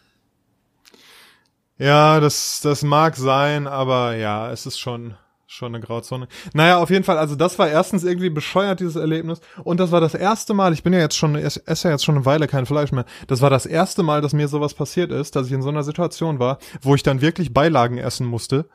[1.78, 5.14] Ja, das, das mag sein, aber ja, es ist schon,
[5.54, 6.28] schon eine Grauzone.
[6.54, 9.40] Naja, auf jeden Fall, also das war erstens irgendwie bescheuert, dieses Erlebnis.
[9.64, 12.16] Und das war das erste Mal, ich bin ja jetzt schon, esse ja jetzt schon
[12.16, 13.06] eine Weile kein Fleisch mehr.
[13.28, 15.84] Das war das erste Mal, dass mir sowas passiert ist, dass ich in so einer
[15.84, 18.68] Situation war, wo ich dann wirklich Beilagen essen musste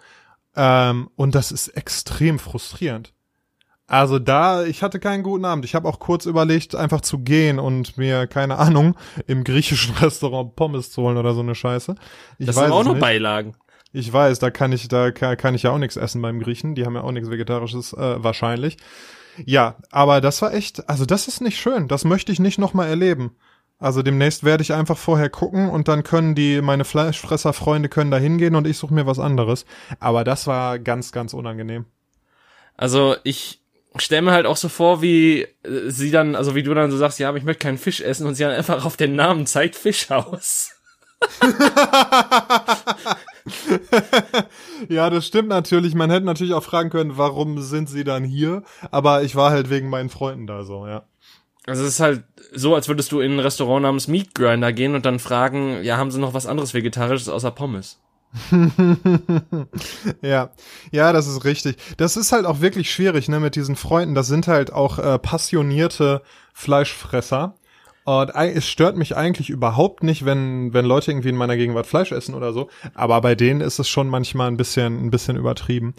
[0.59, 3.13] ähm, und das ist extrem frustrierend.
[3.87, 5.65] Also da, ich hatte keinen guten Abend.
[5.65, 10.57] Ich habe auch kurz überlegt, einfach zu gehen und mir, keine Ahnung, im griechischen Restaurant
[10.57, 11.95] Pommes zu holen oder so eine Scheiße.
[12.39, 13.55] Ich das sind auch nur Beilagen.
[13.93, 16.75] Ich weiß, da kann ich, da kann, ich ja auch nichts essen beim Griechen.
[16.75, 18.77] Die haben ja auch nichts Vegetarisches, äh, wahrscheinlich.
[19.45, 21.89] Ja, aber das war echt, also das ist nicht schön.
[21.89, 23.37] Das möchte ich nicht nochmal erleben.
[23.79, 28.19] Also demnächst werde ich einfach vorher gucken und dann können die, meine Fleischfresser-Freunde können da
[28.19, 29.65] hingehen und ich suche mir was anderes.
[30.01, 31.85] Aber das war ganz, ganz unangenehm.
[32.77, 33.61] Also ich
[33.97, 36.97] stelle mir halt auch so vor, wie äh, sie dann, also wie du dann so
[36.97, 39.47] sagst, ja, aber ich möchte keinen Fisch essen und sie dann einfach auf den Namen
[39.47, 40.78] zeigt Fischhaus.
[44.89, 45.95] ja, das stimmt natürlich.
[45.95, 48.63] Man hätte natürlich auch fragen können, warum sind sie dann hier?
[48.91, 51.05] Aber ich war halt wegen meinen Freunden da so, ja.
[51.67, 54.95] Also es ist halt so, als würdest du in ein Restaurant namens Meat Grinder gehen
[54.95, 57.99] und dann fragen, ja, haben sie noch was anderes Vegetarisches außer Pommes?
[60.23, 60.51] ja,
[60.91, 61.77] ja, das ist richtig.
[61.97, 64.15] Das ist halt auch wirklich schwierig, ne, mit diesen Freunden.
[64.15, 67.55] Das sind halt auch äh, passionierte Fleischfresser.
[68.09, 72.11] Und es stört mich eigentlich überhaupt nicht, wenn, wenn Leute irgendwie in meiner Gegenwart Fleisch
[72.11, 72.71] essen oder so.
[72.95, 75.93] Aber bei denen ist es schon manchmal ein bisschen, ein bisschen übertrieben.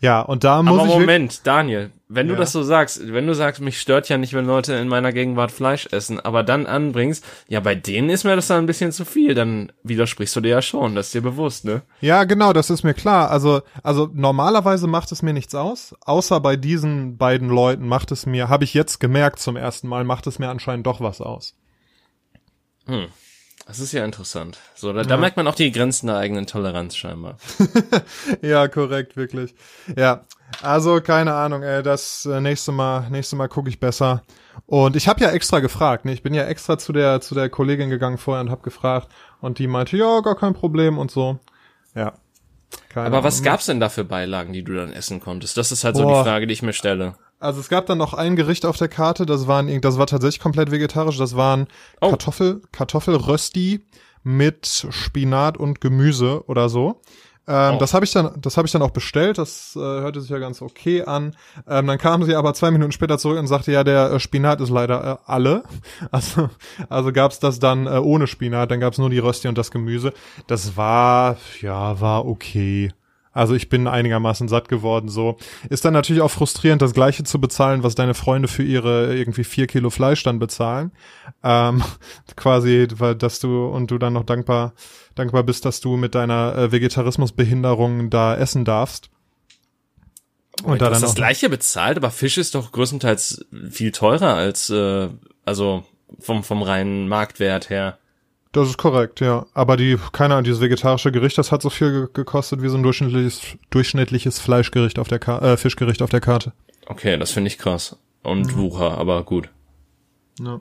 [0.00, 0.94] Ja, und da muss Aber ich.
[0.94, 2.34] Moment, Daniel, wenn ja.
[2.34, 5.12] du das so sagst, wenn du sagst, mich stört ja nicht, wenn Leute in meiner
[5.12, 8.90] Gegenwart Fleisch essen, aber dann anbringst, ja, bei denen ist mir das dann ein bisschen
[8.90, 11.82] zu viel, dann widersprichst du dir ja schon, das ist dir bewusst, ne?
[12.00, 13.30] Ja, genau, das ist mir klar.
[13.30, 18.26] Also, also normalerweise macht es mir nichts aus, außer bei diesen beiden Leuten macht es
[18.26, 21.54] mir, habe ich jetzt gemerkt zum ersten Mal, macht es mir anscheinend doch was aus.
[22.86, 23.06] Hm.
[23.70, 24.58] Das ist ja interessant.
[24.74, 27.36] So, da, da merkt man auch die Grenzen der eigenen Toleranz scheinbar.
[28.42, 29.54] ja, korrekt, wirklich.
[29.96, 30.24] Ja,
[30.60, 34.24] also keine Ahnung, ey, das äh, nächste Mal, nächste Mal gucke ich besser.
[34.66, 36.12] Und ich habe ja extra gefragt, ne?
[36.12, 39.06] Ich bin ja extra zu der zu der Kollegin gegangen vorher und habe gefragt
[39.40, 41.38] und die meinte, ja, gar kein Problem und so.
[41.94, 42.14] Ja.
[42.88, 45.56] Keine Aber was gab's denn da für Beilagen, die du dann essen konntest?
[45.56, 46.02] Das ist halt Boah.
[46.02, 47.14] so die Frage, die ich mir stelle.
[47.40, 50.40] Also es gab dann noch ein Gericht auf der Karte, das waren, das war tatsächlich
[50.40, 51.68] komplett vegetarisch, das waren
[52.02, 52.10] oh.
[52.10, 53.80] Kartoffel, Kartoffelrösti
[54.22, 57.00] mit Spinat und Gemüse oder so.
[57.48, 57.78] Ähm, oh.
[57.78, 59.38] Das habe ich dann, das habe ich dann auch bestellt.
[59.38, 61.34] Das äh, hörte sich ja ganz okay an.
[61.66, 64.60] Ähm, dann kam sie aber zwei Minuten später zurück und sagte, ja, der äh, Spinat
[64.60, 65.62] ist leider äh, alle.
[66.12, 66.50] Also,
[66.88, 68.70] also gab's das dann äh, ohne Spinat.
[68.70, 70.12] Dann gab's nur die Rösti und das Gemüse.
[70.46, 72.92] Das war, ja, war okay.
[73.32, 75.36] Also ich bin einigermaßen satt geworden so.
[75.68, 79.44] Ist dann natürlich auch frustrierend, das gleiche zu bezahlen, was deine Freunde für ihre irgendwie
[79.44, 80.90] vier Kilo Fleisch dann bezahlen.
[81.44, 81.82] Ähm,
[82.36, 84.72] quasi, weil dass du und du dann noch dankbar,
[85.14, 89.10] dankbar bist, dass du mit deiner äh, Vegetarismusbehinderung da essen darfst.
[90.64, 95.08] Und da hast das gleiche bezahlt, aber Fisch ist doch größtenteils viel teurer als äh,
[95.44, 95.84] also
[96.18, 97.98] vom vom reinen Marktwert her.
[98.52, 99.46] Das ist korrekt, ja.
[99.54, 102.76] Aber die, keine Ahnung, dieses vegetarische Gericht, das hat so viel ge gekostet wie so
[102.76, 106.52] ein durchschnittliches, durchschnittliches Fleischgericht auf der Karte, äh, Fischgericht auf der Karte.
[106.86, 107.96] Okay, das finde ich krass.
[108.22, 108.60] Und mhm.
[108.60, 109.50] Wucher, aber gut.
[110.40, 110.60] Ja.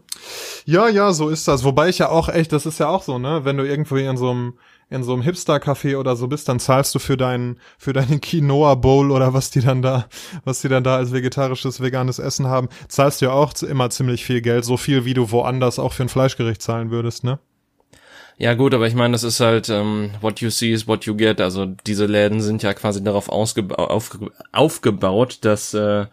[0.65, 1.63] ja, ja, so ist das.
[1.63, 4.17] Wobei ich ja auch echt, das ist ja auch so, ne, wenn du irgendwo in
[4.17, 4.54] so einem
[4.91, 9.12] in so einem Hipster-Café oder so bist, dann zahlst du für deinen, für deinen Quinoa-Bowl
[9.12, 10.08] oder was die dann da,
[10.45, 14.25] was die dann da als vegetarisches, veganes Essen haben, zahlst du ja auch immer ziemlich
[14.25, 17.39] viel Geld, so viel wie du woanders auch für ein Fleischgericht zahlen würdest, ne?
[18.39, 21.13] Ja gut, aber ich meine, das ist halt ähm, what you see is what you
[21.13, 21.41] get.
[21.41, 23.67] Also diese Läden sind ja quasi darauf aufge
[24.54, 26.06] aufgebaut, dass äh,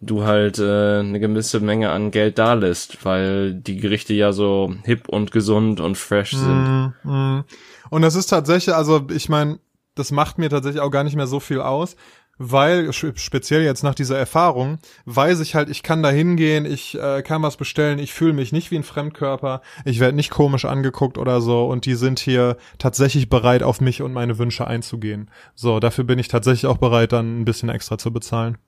[0.00, 4.72] du halt äh, eine gewisse Menge an Geld da lässt, weil die Gerichte ja so
[4.84, 6.94] hip und gesund und fresh sind.
[7.02, 7.44] Mm, mm.
[7.90, 9.58] Und das ist tatsächlich, also ich meine,
[9.96, 11.96] das macht mir tatsächlich auch gar nicht mehr so viel aus,
[12.38, 17.22] weil speziell jetzt nach dieser Erfahrung weiß ich halt, ich kann da hingehen, ich äh,
[17.22, 21.18] kann was bestellen, ich fühle mich nicht wie ein Fremdkörper, ich werde nicht komisch angeguckt
[21.18, 25.30] oder so und die sind hier tatsächlich bereit, auf mich und meine Wünsche einzugehen.
[25.54, 28.58] So, dafür bin ich tatsächlich auch bereit, dann ein bisschen extra zu bezahlen.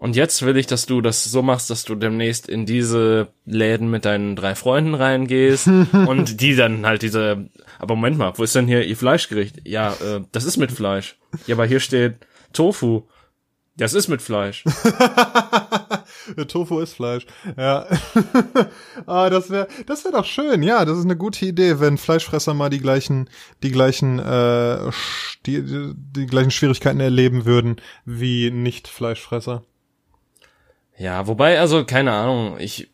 [0.00, 3.90] Und jetzt will ich, dass du das so machst, dass du demnächst in diese Läden
[3.90, 5.66] mit deinen drei Freunden reingehst
[6.06, 9.68] und die dann halt diese, aber Moment mal, wo ist denn hier ihr Fleischgericht?
[9.68, 11.18] Ja, äh, das ist mit Fleisch.
[11.46, 12.14] Ja, aber hier steht
[12.52, 13.02] Tofu.
[13.76, 14.64] Das ist mit Fleisch.
[16.48, 17.24] Tofu ist Fleisch.
[17.56, 17.86] Ja.
[19.06, 20.62] ah, das wäre das wäre doch schön.
[20.62, 23.30] Ja, das ist eine gute Idee, wenn Fleischfresser mal die gleichen
[23.62, 24.90] die gleichen äh,
[25.46, 29.62] die, die gleichen Schwierigkeiten erleben würden wie nicht Fleischfresser.
[30.98, 32.90] Ja, wobei also keine Ahnung, ich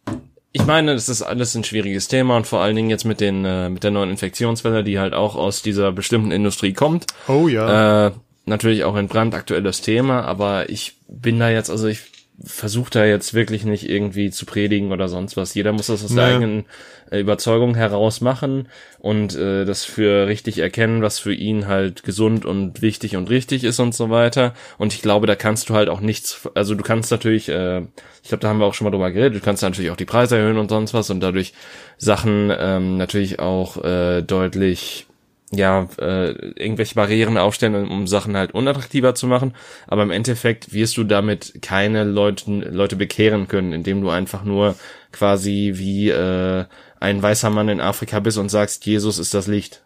[0.53, 3.45] ich meine, das ist alles ein schwieriges Thema und vor allen Dingen jetzt mit den
[3.45, 7.07] äh, mit der neuen Infektionswelle, die halt auch aus dieser bestimmten Industrie kommt.
[7.29, 8.07] Oh ja.
[8.07, 8.13] Äh,
[8.47, 12.01] natürlich auch ein brandaktuelles Thema, aber ich bin da jetzt, also ich
[12.45, 15.55] versuche da jetzt wirklich nicht irgendwie zu predigen oder sonst was.
[15.55, 16.17] Jeder muss das aus nee.
[16.17, 16.65] der eigenen
[17.11, 22.45] äh, Überzeugung heraus machen und äh, das für richtig erkennen, was für ihn halt gesund
[22.45, 24.55] und wichtig und richtig ist und so weiter.
[24.77, 27.81] Und ich glaube, da kannst du halt auch nichts, also du kannst natürlich, äh,
[28.23, 30.05] ich glaube, da haben wir auch schon mal drüber geredet, du kannst natürlich auch die
[30.05, 31.55] Preise erhöhen und sonst was und dadurch
[31.97, 35.07] Sachen ähm, natürlich auch äh, deutlich
[35.53, 36.31] ja, äh,
[36.61, 39.55] irgendwelche Barrieren aufstellen, um Sachen halt unattraktiver zu machen.
[39.87, 44.75] Aber im Endeffekt wirst du damit keine Leute, Leute bekehren können, indem du einfach nur
[45.13, 46.65] quasi wie äh,
[46.99, 49.85] ein weißer Mann in Afrika bist und sagst, Jesus ist das Licht.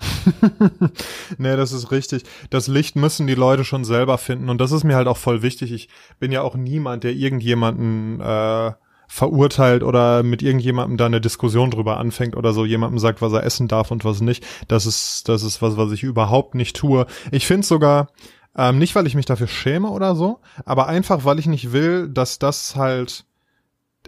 [1.38, 2.24] nee, das ist richtig.
[2.50, 4.48] Das Licht müssen die Leute schon selber finden.
[4.48, 5.72] Und das ist mir halt auch voll wichtig.
[5.72, 8.72] Ich bin ja auch niemand, der irgendjemanden äh,
[9.12, 13.44] verurteilt oder mit irgendjemandem da eine Diskussion drüber anfängt oder so jemandem sagt, was er
[13.44, 14.42] essen darf und was nicht.
[14.68, 17.04] Das ist, das ist was, was ich überhaupt nicht tue.
[17.30, 18.08] Ich finde sogar,
[18.56, 22.08] ähm, nicht weil ich mich dafür schäme oder so, aber einfach, weil ich nicht will,
[22.08, 23.26] dass das halt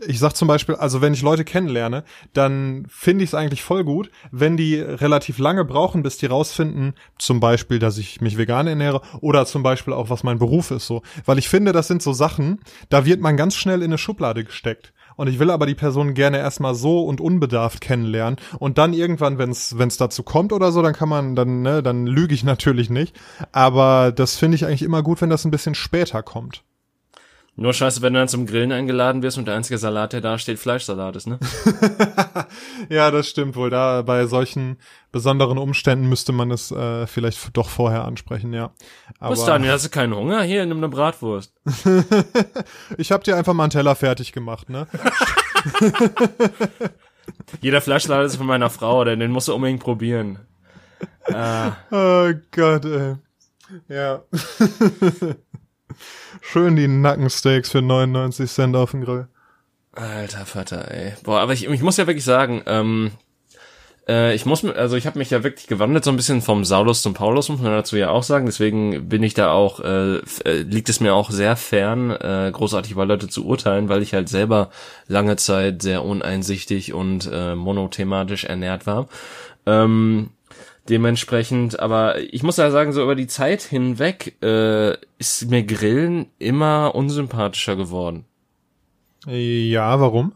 [0.07, 3.85] ich sag zum Beispiel, also wenn ich Leute kennenlerne, dann finde ich es eigentlich voll
[3.85, 8.67] gut, wenn die relativ lange brauchen, bis die rausfinden, zum Beispiel, dass ich mich vegan
[8.67, 11.03] ernähre oder zum Beispiel auch, was mein Beruf ist, so.
[11.25, 14.45] Weil ich finde, das sind so Sachen, da wird man ganz schnell in eine Schublade
[14.45, 14.93] gesteckt.
[15.17, 18.37] Und ich will aber die Person gerne erstmal so und unbedarft kennenlernen.
[18.59, 22.07] Und dann irgendwann, wenn es dazu kommt oder so, dann kann man, dann, ne, dann
[22.07, 23.15] lüge ich natürlich nicht.
[23.53, 26.65] Aber das finde ich eigentlich immer gut, wenn das ein bisschen später kommt.
[27.57, 30.39] Nur scheiße, wenn du dann zum Grillen eingeladen wirst und der einzige Salat, der da
[30.39, 31.39] steht, Fleischsalat ist, ne?
[32.89, 33.71] ja, das stimmt wohl.
[33.71, 34.77] Da bei solchen
[35.13, 38.73] besonderen Umständen müsste man es äh, vielleicht doch vorher ansprechen, ja.
[39.21, 39.65] Aber dann?
[39.69, 40.43] Hast du keinen Hunger?
[40.43, 41.55] Hier, nimm eine Bratwurst.
[42.99, 44.89] ich hab dir einfach mal einen Teller fertig gemacht, ne?
[47.61, 50.41] Jeder Fleischsalat ist von meiner Frau, denn den musst du unbedingt probieren.
[51.33, 51.77] Ah.
[51.93, 53.15] Oh Gott, ey.
[53.89, 54.25] Ja.
[56.47, 59.29] Schön die Nackensteaks für 99 Cent auf dem Grill.
[59.93, 61.15] Alter Vater, ey.
[61.25, 63.13] Boah, aber ich, ich muss ja wirklich sagen, ähm,
[64.07, 67.01] äh, ich muss, also ich habe mich ja wirklich gewandelt so ein bisschen vom Saulus
[67.01, 68.45] zum Paulus, muss man dazu ja auch sagen.
[68.45, 72.93] Deswegen bin ich da auch, äh, äh, liegt es mir auch sehr fern, äh, großartig
[72.93, 74.69] über Leute zu urteilen, weil ich halt selber
[75.09, 79.09] lange Zeit sehr uneinsichtig und äh, monothematisch ernährt war.
[79.65, 80.31] Ähm,
[80.89, 86.27] Dementsprechend, aber ich muss ja sagen, so über die Zeit hinweg äh, ist mir Grillen
[86.39, 88.27] immer unsympathischer geworden.
[89.27, 90.33] Ja, warum?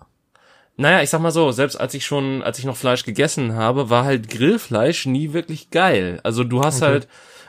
[0.79, 3.91] Naja, ich sag mal so, selbst als ich schon, als ich noch Fleisch gegessen habe,
[3.91, 6.21] war halt Grillfleisch nie wirklich geil.
[6.23, 6.93] Also du hast okay.
[6.93, 7.09] halt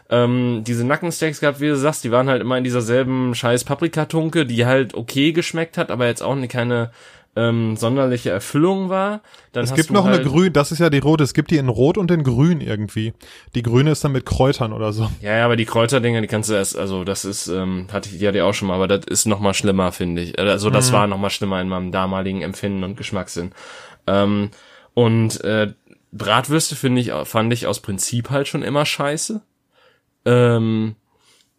[0.09, 3.63] ähm, diese Nackensteaks gehabt, wie du sagst, die waren halt immer in dieser selben scheiß
[3.63, 6.91] Paprikatunke, die halt okay geschmeckt hat, aber jetzt auch keine
[7.35, 9.21] ähm, sonderliche Erfüllung war.
[9.51, 11.57] Dann es gibt noch halt eine grün, das ist ja die rote, es gibt die
[11.57, 13.13] in rot und in grün irgendwie.
[13.55, 15.09] Die grüne ist dann mit Kräutern oder so.
[15.21, 18.19] Ja, ja, aber die Kräuterdinger, die kannst du erst, also das ist, ähm, hatte ich,
[18.19, 20.39] die hatte ich auch schon mal, aber das ist noch mal schlimmer, finde ich.
[20.39, 20.95] Also das mhm.
[20.95, 23.51] war noch mal schlimmer in meinem damaligen Empfinden und Geschmackssinn.
[24.07, 24.49] Ähm,
[24.93, 25.73] und äh,
[26.11, 29.41] Bratwürste finde ich, fand ich aus Prinzip halt schon immer scheiße.
[30.25, 30.95] Ähm,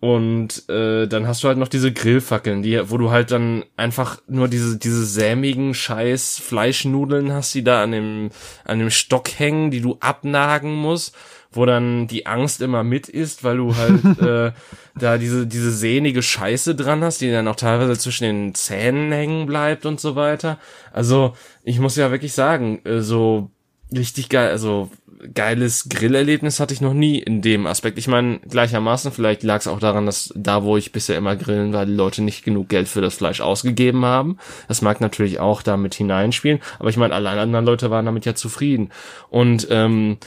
[0.00, 4.22] und äh, dann hast du halt noch diese Grillfackeln, die, wo du halt dann einfach
[4.26, 8.30] nur diese, diese sämigen Scheiß Fleischnudeln hast, die da an dem,
[8.64, 11.14] an dem Stock hängen, die du abnagen musst,
[11.52, 14.52] wo dann die Angst immer mit ist, weil du halt äh,
[14.98, 19.44] da diese, diese sehnige Scheiße dran hast, die dann auch teilweise zwischen den Zähnen hängen
[19.44, 20.58] bleibt und so weiter.
[20.94, 23.50] Also, ich muss ja wirklich sagen, äh, so
[23.94, 24.90] richtig geil, also
[25.34, 27.98] geiles Grillerlebnis hatte ich noch nie in dem Aspekt.
[27.98, 31.72] Ich meine, gleichermaßen, vielleicht lag es auch daran, dass da, wo ich bisher immer grillen
[31.72, 34.38] war, die Leute nicht genug Geld für das Fleisch ausgegeben haben.
[34.68, 38.34] Das mag natürlich auch damit hineinspielen, aber ich meine, alle anderen Leute waren damit ja
[38.34, 38.90] zufrieden.
[39.28, 40.18] Und ähm,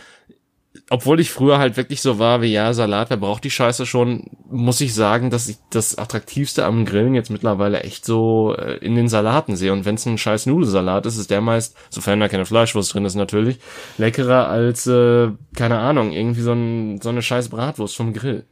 [0.89, 4.25] obwohl ich früher halt wirklich so war wie, ja, Salat, wer braucht die Scheiße schon,
[4.49, 8.95] muss ich sagen, dass ich das Attraktivste am Grillen jetzt mittlerweile echt so äh, in
[8.95, 9.71] den Salaten sehe.
[9.71, 13.05] Und wenn es ein scheiß Nudelsalat ist, ist der meist, sofern da keine Fleischwurst drin
[13.05, 13.59] ist natürlich,
[13.97, 18.45] leckerer als, äh, keine Ahnung, irgendwie so, ein, so eine scheiß Bratwurst vom Grill.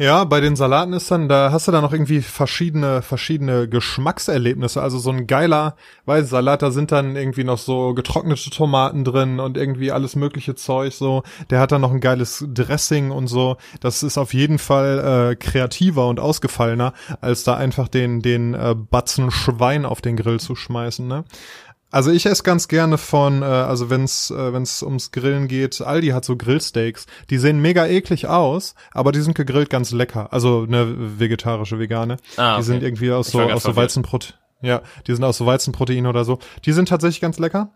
[0.00, 4.80] Ja, bei den Salaten ist dann, da hast du dann noch irgendwie verschiedene, verschiedene Geschmackserlebnisse.
[4.80, 9.58] Also so ein geiler Salat, da sind dann irgendwie noch so getrocknete Tomaten drin und
[9.58, 11.22] irgendwie alles mögliche Zeug so.
[11.50, 13.58] Der hat dann noch ein geiles Dressing und so.
[13.80, 18.74] Das ist auf jeden Fall äh, kreativer und ausgefallener, als da einfach den, den äh,
[18.74, 21.24] Batzen Schwein auf den Grill zu schmeißen, ne?
[21.90, 26.08] Also ich esse ganz gerne von, äh, also wenn's äh, wenn's ums Grillen geht, Aldi
[26.08, 27.06] hat so Grillsteaks.
[27.30, 30.32] Die sehen mega eklig aus, aber die sind gegrillt ganz lecker.
[30.32, 32.18] Also eine vegetarische, vegane.
[32.36, 32.60] Ah, okay.
[32.60, 34.34] Die sind irgendwie aus so aus so Weizenprotein.
[34.62, 36.38] Ja, die sind aus so Weizenprotein oder so.
[36.64, 37.72] Die sind tatsächlich ganz lecker.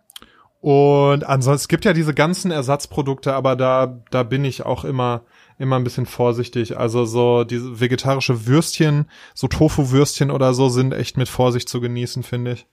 [0.60, 5.22] Und ansonsten es gibt ja diese ganzen Ersatzprodukte, aber da da bin ich auch immer
[5.58, 6.78] immer ein bisschen vorsichtig.
[6.78, 12.22] Also so diese vegetarische Würstchen, so Tofu-Würstchen oder so sind echt mit Vorsicht zu genießen,
[12.22, 12.66] finde ich.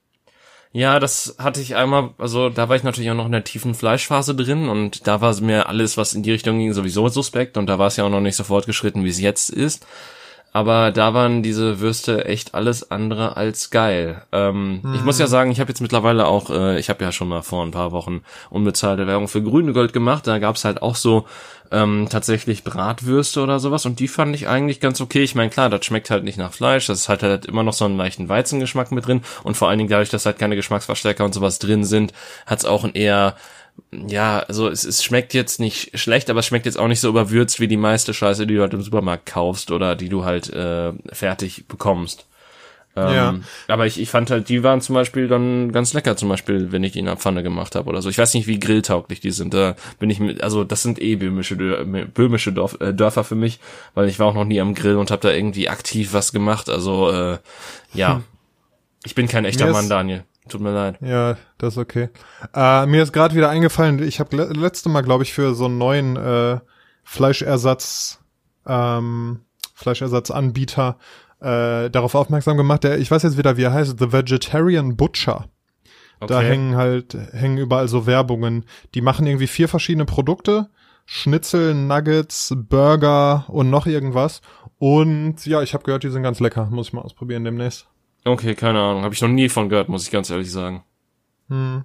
[0.74, 3.74] Ja, das hatte ich einmal, also da war ich natürlich auch noch in der tiefen
[3.74, 7.66] Fleischphase drin und da war mir alles, was in die Richtung ging, sowieso suspekt und
[7.66, 9.86] da war es ja auch noch nicht so fortgeschritten, wie es jetzt ist.
[10.54, 14.22] Aber da waren diese Würste echt alles andere als geil.
[14.32, 14.94] Ähm, mhm.
[14.94, 17.42] Ich muss ja sagen, ich habe jetzt mittlerweile auch, äh, ich habe ja schon mal
[17.42, 20.26] vor ein paar Wochen unbezahlte Werbung für Grüne Gold gemacht.
[20.26, 21.26] Da gab's halt auch so
[21.72, 25.22] ähm, tatsächlich Bratwürste oder sowas und die fand ich eigentlich ganz okay.
[25.22, 27.86] Ich meine, klar, das schmeckt halt nicht nach Fleisch, das hat halt immer noch so
[27.86, 31.32] einen leichten Weizengeschmack mit drin und vor allen Dingen dadurch, dass halt keine Geschmacksverstärker und
[31.32, 32.12] sowas drin sind,
[32.46, 33.36] hat's auch ein eher
[33.90, 37.08] ja, also es, es schmeckt jetzt nicht schlecht, aber es schmeckt jetzt auch nicht so
[37.08, 40.50] überwürzt wie die meiste Scheiße, die du halt im Supermarkt kaufst oder die du halt
[40.50, 42.26] äh, fertig bekommst.
[42.94, 43.34] Ähm, ja.
[43.68, 46.84] Aber ich, ich fand halt, die waren zum Beispiel dann ganz lecker, zum Beispiel, wenn
[46.84, 48.10] ich die in der Pfanne gemacht habe oder so.
[48.10, 49.54] Ich weiß nicht, wie grilltauglich die sind.
[49.54, 53.60] Da bin ich mit, also das sind eh böhmische, böhmische Dorf, äh, Dörfer für mich,
[53.94, 56.68] weil ich war auch noch nie am Grill und habe da irgendwie aktiv was gemacht.
[56.68, 57.38] Also äh,
[57.94, 58.24] ja, hm.
[59.04, 60.24] ich bin kein echter Mann, Daniel.
[60.48, 60.98] Tut mir leid.
[61.00, 62.08] Ja, das ist okay.
[62.54, 65.66] Äh, mir ist gerade wieder eingefallen, ich habe le letzte Mal, glaube ich, für so
[65.66, 66.58] einen neuen äh,
[67.04, 68.20] Fleischersatz,
[68.66, 69.40] ähm,
[69.74, 70.98] Fleischersatzanbieter
[71.40, 72.84] äh, darauf aufmerksam gemacht.
[72.84, 75.48] Der, ich weiß jetzt wieder, wie er heißt, The Vegetarian Butcher.
[76.20, 76.32] Okay.
[76.34, 78.64] Da hängen halt, hängen überall so Werbungen.
[78.94, 80.70] Die machen irgendwie vier verschiedene Produkte.
[81.04, 84.40] Schnitzel, Nuggets, Burger und noch irgendwas.
[84.78, 86.66] Und ja, ich habe gehört, die sind ganz lecker.
[86.70, 87.88] Muss ich mal ausprobieren demnächst.
[88.24, 89.02] Okay, keine Ahnung.
[89.02, 90.84] Habe ich noch nie von gehört, muss ich ganz ehrlich sagen.
[91.48, 91.84] Hm.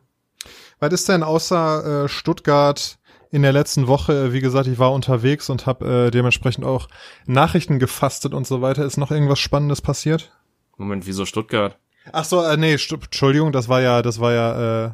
[0.79, 2.99] Was ist denn außer äh, Stuttgart
[3.31, 6.87] in der letzten Woche, wie gesagt, ich war unterwegs und habe äh, dementsprechend auch
[7.25, 8.85] Nachrichten gefastet und so weiter.
[8.85, 10.31] Ist noch irgendwas Spannendes passiert?
[10.77, 11.77] Moment, wieso Stuttgart?
[12.13, 14.91] Ach so, äh, nee, St Entschuldigung, das war ja, das war ja äh,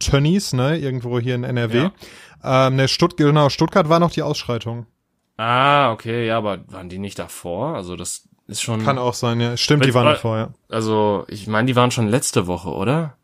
[0.00, 1.90] Tönnies, ne, irgendwo hier in NRW.
[2.42, 2.66] Ja.
[2.68, 4.86] Ähm, ne, Stutt genau, Stuttgart war noch die Ausschreitung.
[5.36, 7.76] Ah, okay, ja, aber waren die nicht davor?
[7.76, 8.84] Also das ist schon.
[8.84, 9.56] Kann auch sein, ja.
[9.56, 10.48] Stimmt, die waren davor, ja.
[10.68, 13.14] Also, ich meine, die waren schon letzte Woche, oder?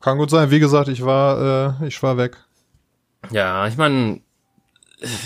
[0.00, 0.50] Kann gut sein.
[0.50, 2.36] Wie gesagt, ich war, äh, ich war weg.
[3.30, 4.20] Ja, ich meine,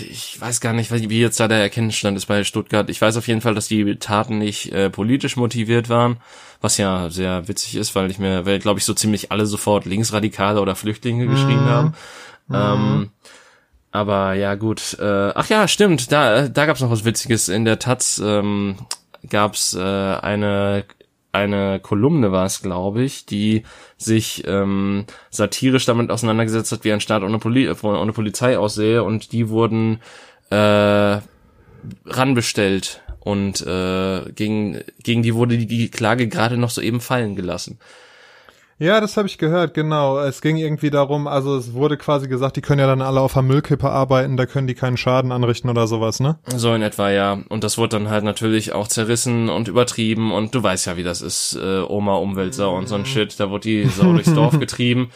[0.09, 2.89] ich weiß gar nicht, wie jetzt da der Erkennungsstand ist bei Stuttgart.
[2.89, 6.17] Ich weiß auf jeden Fall, dass die Taten nicht äh, politisch motiviert waren,
[6.61, 9.85] was ja sehr witzig ist, weil ich mir, weil glaube ich so ziemlich alle sofort
[9.85, 11.31] Linksradikale oder Flüchtlinge mhm.
[11.31, 11.93] geschrieben haben.
[12.47, 12.55] Mhm.
[12.55, 13.11] Ähm,
[13.97, 14.97] aber ja gut.
[14.99, 16.11] Äh, ach ja, stimmt.
[16.11, 18.21] Da, da gab's noch was Witziges in der Taz.
[18.23, 18.77] Ähm,
[19.29, 20.85] gab's äh, eine
[21.33, 23.63] eine Kolumne war es, glaube ich, die
[23.97, 29.31] sich ähm, satirisch damit auseinandergesetzt hat, wie ein Staat ohne, Poli ohne Polizei aussehe und
[29.33, 29.99] die wurden
[30.49, 31.19] äh,
[32.05, 37.77] ranbestellt und äh, gegen, gegen die wurde die, Klage gerade noch so eben fallen gelassen.
[38.79, 40.19] Ja, das habe ich gehört, genau.
[40.19, 43.33] Es ging irgendwie darum, also es wurde quasi gesagt, die können ja dann alle auf
[43.33, 46.37] der Müllkippe arbeiten, da können die keinen Schaden anrichten oder sowas, ne?
[46.45, 47.39] So in etwa, ja.
[47.49, 51.03] Und das wurde dann halt natürlich auch zerrissen und übertrieben und du weißt ja, wie
[51.03, 54.59] das ist, äh, Oma Umweltsau und so ein Shit, da wurde die Sau durchs Dorf
[54.59, 55.09] getrieben.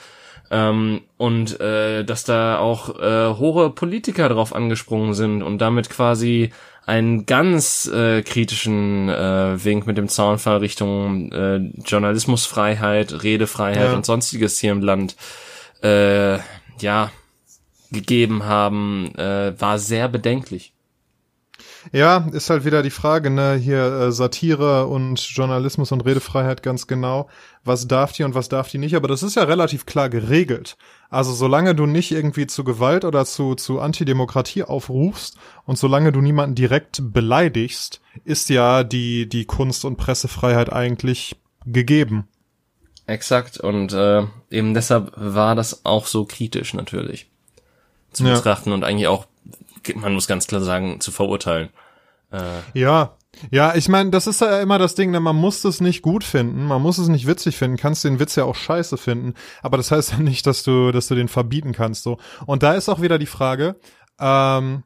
[0.50, 6.52] Ähm, und äh, dass da auch äh, hohe Politiker drauf angesprungen sind und damit quasi
[6.86, 13.94] einen ganz äh, kritischen äh, Wink mit dem Zaunfall Richtung äh, Journalismusfreiheit, Redefreiheit ja.
[13.94, 15.16] und sonstiges hier im Land
[15.84, 16.40] äh,
[16.80, 17.12] ja
[17.92, 20.74] gegeben haben, äh, war sehr bedenklich.
[21.92, 26.88] Ja, ist halt wieder die Frage, ne, hier äh, Satire und Journalismus und Redefreiheit ganz
[26.88, 27.28] genau.
[27.64, 28.96] Was darf die und was darf die nicht?
[28.96, 30.78] Aber das ist ja relativ klar geregelt.
[31.12, 36.22] Also solange du nicht irgendwie zu Gewalt oder zu, zu Antidemokratie aufrufst und solange du
[36.22, 41.36] niemanden direkt beleidigst, ist ja die, die Kunst- und Pressefreiheit eigentlich
[41.66, 42.28] gegeben.
[43.08, 47.28] Exakt, und äh, eben deshalb war das auch so kritisch natürlich.
[48.14, 48.34] zu Ja.
[48.36, 49.26] betrachten und eigentlich auch,
[49.96, 51.70] man muss ganz klar sagen, zu verurteilen.
[52.32, 52.40] Äh,
[52.74, 53.16] Ja,
[53.50, 55.20] ja, ich meine, das ist ja immer das Ding, ne?
[55.20, 58.36] man muss es nicht gut finden, man muss es nicht witzig finden, kannst den Witz
[58.36, 61.72] ja auch scheiße finden, aber das heißt ja nicht, dass du, dass du den verbieten
[61.72, 62.18] kannst, so.
[62.46, 63.80] Und da ist auch wieder die Frage,
[64.20, 64.84] ähm,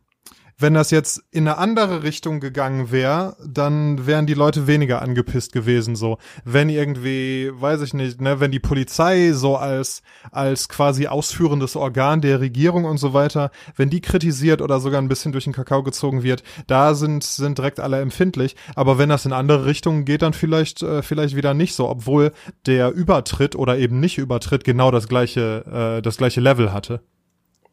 [0.57, 5.51] wenn das jetzt in eine andere Richtung gegangen wäre, dann wären die Leute weniger angepisst
[5.51, 6.17] gewesen, so.
[6.45, 10.01] Wenn irgendwie, weiß ich nicht, ne, wenn die Polizei so als,
[10.31, 15.09] als quasi ausführendes Organ der Regierung und so weiter, wenn die kritisiert oder sogar ein
[15.09, 18.55] bisschen durch den Kakao gezogen wird, da sind, sind direkt alle empfindlich.
[18.75, 22.31] Aber wenn das in andere Richtungen geht, dann vielleicht, äh, vielleicht wieder nicht so, obwohl
[22.65, 27.01] der Übertritt oder eben nicht Übertritt genau das gleiche, äh, das gleiche Level hatte.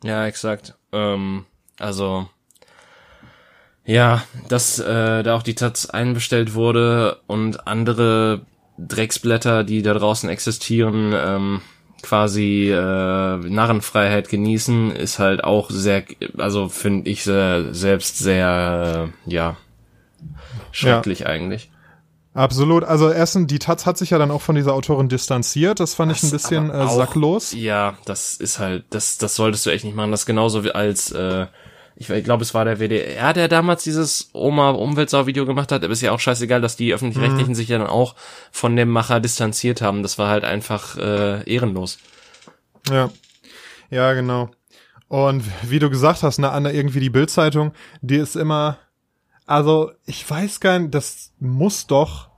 [0.03, 0.77] Ja, exakt.
[0.93, 1.45] Ähm,
[1.79, 2.27] also
[3.85, 8.43] ja, dass äh, da auch die Taz einbestellt wurde und andere
[8.79, 11.61] Drecksblätter, die da draußen existieren, ähm,
[12.03, 16.05] quasi äh, Narrenfreiheit genießen, ist halt auch sehr,
[16.37, 19.57] also finde ich sehr, selbst sehr, äh, ja,
[20.73, 21.71] schrecklich eigentlich.
[22.35, 22.83] Absolut.
[22.85, 25.81] Also erstens, die Taz hat sich ja dann auch von dieser Autorin distanziert.
[25.81, 27.53] Das fand ich ein Das bisschen äh, sacklos.
[27.53, 30.11] Ja, das ist halt, das, das solltest du echt nicht machen.
[30.11, 31.47] Das genauso wie als, äh,
[32.03, 35.85] ich, ich glaube, es war der WDR, der damals dieses Oma-Umweltsau-Video gemacht hat.
[35.85, 38.15] Aber ist ja auch scheißegal, dass die Öffentlich-Rechtlichen sich ja dann auch
[38.51, 40.03] von dem Macher distanziert haben.
[40.03, 41.99] Das war halt einfach äh, ehrenlos.
[42.91, 43.11] Ja.
[43.91, 44.51] Ja, genau.
[45.09, 48.79] Und wie du gesagt hast, ne, Anna, irgendwie die Bildzeitung, die ist immer,
[49.47, 52.31] also ich weiß gar nicht, das muss doch,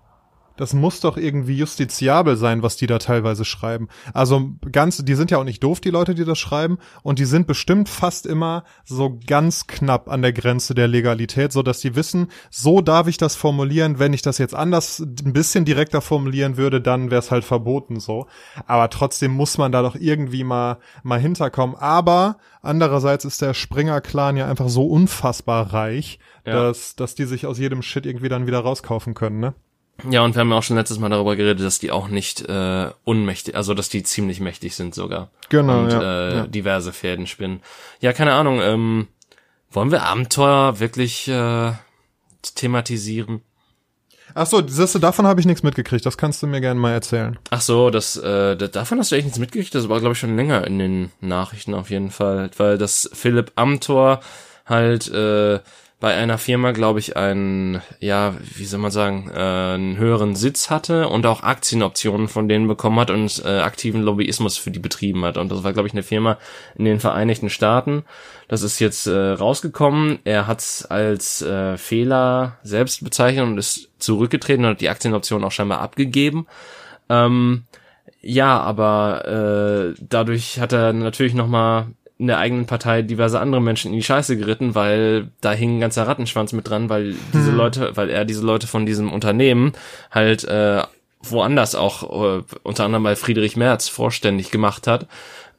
[0.56, 3.88] das muss doch irgendwie justiziabel sein, was die da teilweise schreiben.
[4.12, 7.24] Also ganz, die sind ja auch nicht doof, die Leute, die das schreiben, und die
[7.24, 11.96] sind bestimmt fast immer so ganz knapp an der Grenze der Legalität, so dass die
[11.96, 13.98] wissen, so darf ich das formulieren.
[13.98, 17.98] Wenn ich das jetzt anders, ein bisschen direkter formulieren würde, dann wäre es halt verboten
[17.98, 18.26] so.
[18.66, 21.76] Aber trotzdem muss man da doch irgendwie mal mal hinterkommen.
[21.76, 26.54] Aber andererseits ist der Springer-Clan ja einfach so unfassbar reich, Ja.
[26.62, 29.54] dass dass die sich aus jedem Shit irgendwie dann wieder rauskaufen können, ne?
[30.10, 32.40] Ja, und wir haben ja auch schon letztes Mal darüber geredet, dass die auch nicht
[32.48, 35.30] äh, unmächtig, also dass die ziemlich mächtig sind sogar.
[35.50, 36.46] Genau, Und ja, äh, ja.
[36.46, 37.60] diverse Fäden spinnen.
[38.00, 39.08] Ja, keine Ahnung, ähm,
[39.70, 41.72] wollen wir Abenteuer wirklich äh,
[42.54, 43.42] thematisieren?
[44.34, 46.04] Ach so, siehste, davon habe ich nichts mitgekriegt.
[46.04, 47.38] Das kannst du mir gerne mal erzählen.
[47.50, 49.74] Ach so, das, äh, da- davon hast du echt nichts mitgekriegt.
[49.74, 53.52] Das war, glaube ich, schon länger in den Nachrichten auf jeden Fall, weil das Philipp
[53.54, 54.20] Amthor
[54.66, 55.60] halt äh,
[56.00, 60.68] bei einer Firma, glaube ich, einen, ja, wie soll man sagen, äh, einen höheren Sitz
[60.68, 65.24] hatte und auch Aktienoptionen von denen bekommen hat und äh, aktiven Lobbyismus für die betrieben
[65.24, 65.36] hat.
[65.38, 66.38] Und das war, glaube ich, eine Firma
[66.76, 68.04] in den Vereinigten Staaten.
[68.48, 70.18] Das ist jetzt äh, rausgekommen.
[70.24, 75.44] Er hat es als äh, Fehler selbst bezeichnet und ist zurückgetreten und hat die Aktienoption
[75.44, 76.46] auch scheinbar abgegeben.
[77.08, 77.64] Ähm,
[78.20, 81.86] ja, aber äh, dadurch hat er natürlich noch mal
[82.24, 85.80] in der eigenen Partei diverse andere Menschen in die Scheiße geritten, weil da hing ein
[85.80, 89.72] ganzer Rattenschwanz mit dran, weil diese Leute, weil er diese Leute von diesem Unternehmen
[90.10, 90.82] halt äh,
[91.20, 95.06] woanders auch, äh, unter anderem bei Friedrich Merz, vorständig gemacht hat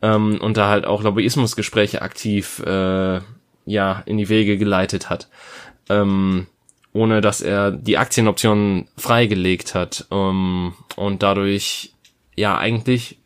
[0.01, 3.20] ähm, und da halt auch Lobbyismusgespräche aktiv äh,
[3.68, 5.28] ja in die Wege geleitet hat.
[5.89, 6.47] Ähm,
[6.93, 11.93] ohne dass er die Aktienoptionen freigelegt hat ähm, und dadurch
[12.36, 13.20] ja eigentlich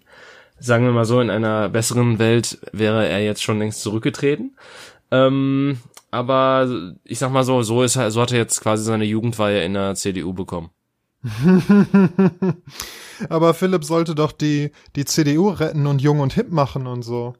[0.59, 4.57] sagen wir mal so in einer besseren Welt wäre er jetzt schon längst zurückgetreten
[5.11, 5.79] ähm,
[6.11, 6.69] aber
[7.03, 9.73] ich sag mal so so ist er so hat er jetzt quasi seine Jugendweihe in
[9.73, 10.69] der CDU bekommen
[13.27, 17.33] Aber Philipp sollte doch die, die CDU retten und jung und hip machen und so.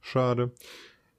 [0.00, 0.52] Schade.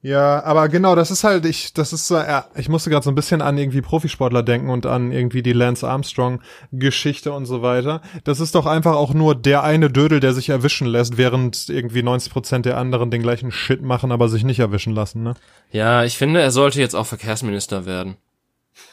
[0.02, 3.10] Ja, aber genau, das ist halt, ich, das ist so, ja, ich musste gerade so
[3.10, 6.42] ein bisschen an irgendwie Profisportler denken und an irgendwie die Lance Armstrong
[6.72, 8.02] Geschichte und so weiter.
[8.24, 12.04] Das ist doch einfach auch nur der eine Dödel, der sich erwischen lässt, während irgendwie
[12.04, 15.34] 90 Prozent der anderen den gleichen Shit machen, aber sich nicht erwischen lassen, ne?
[15.72, 18.18] ja ich finde er sollte jetzt auch Verkehrsminister werden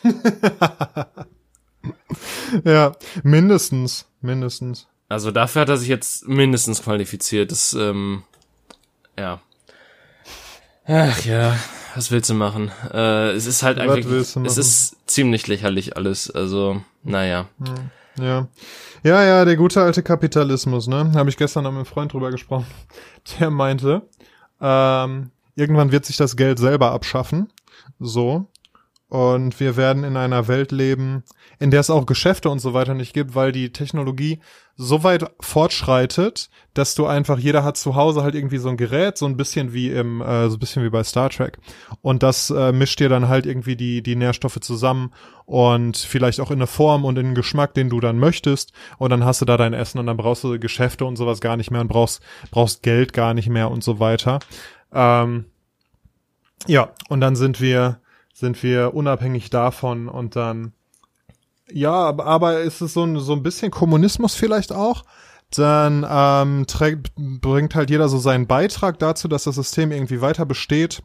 [2.65, 4.87] Ja, mindestens, mindestens.
[5.09, 7.51] Also dafür hat er sich jetzt mindestens qualifiziert.
[7.51, 8.23] Das, ähm,
[9.19, 9.41] ja.
[10.87, 11.57] Ach ja,
[11.95, 12.71] was willst du machen?
[12.93, 14.01] Äh, es ist halt Was
[14.35, 16.31] du es ist ziemlich lächerlich alles.
[16.31, 17.47] Also, naja.
[18.19, 18.49] Ja.
[19.03, 21.13] Ja, ja, der gute alte Kapitalismus, ne?
[21.15, 22.67] Habe ich gestern noch mit einem Freund drüber gesprochen.
[23.39, 24.03] Der meinte,
[24.61, 27.53] ähm, irgendwann wird sich das Geld selber abschaffen.
[27.99, 28.47] So.
[29.09, 31.23] Und wir werden in einer Welt leben,
[31.61, 34.41] in der es auch Geschäfte und so weiter nicht gibt, weil die Technologie
[34.77, 39.17] so weit fortschreitet, dass du einfach, jeder hat zu Hause halt irgendwie so ein Gerät,
[39.17, 41.59] so ein bisschen wie im, äh, so ein bisschen wie bei Star Trek.
[42.03, 45.13] Und das äh, mischt dir dann halt irgendwie die, die Nährstoffe zusammen
[45.45, 48.73] und vielleicht auch in eine Form und in einen Geschmack, den du dann möchtest.
[48.99, 51.57] Und dann hast du da dein Essen und dann brauchst du Geschäfte und sowas gar
[51.57, 54.41] nicht mehr und brauchst, brauchst Geld gar nicht mehr und so weiter.
[54.93, 55.45] Ähm,
[56.67, 58.01] Ja, und dann sind wir,
[58.35, 60.73] sind wir unabhängig davon und dann,
[61.73, 65.05] ja, aber, ist es so ein, so ein bisschen Kommunismus vielleicht auch?
[65.51, 66.67] Dann ähm,
[67.41, 71.03] bringt halt jeder so seinen Beitrag dazu, dass das System irgendwie weiter besteht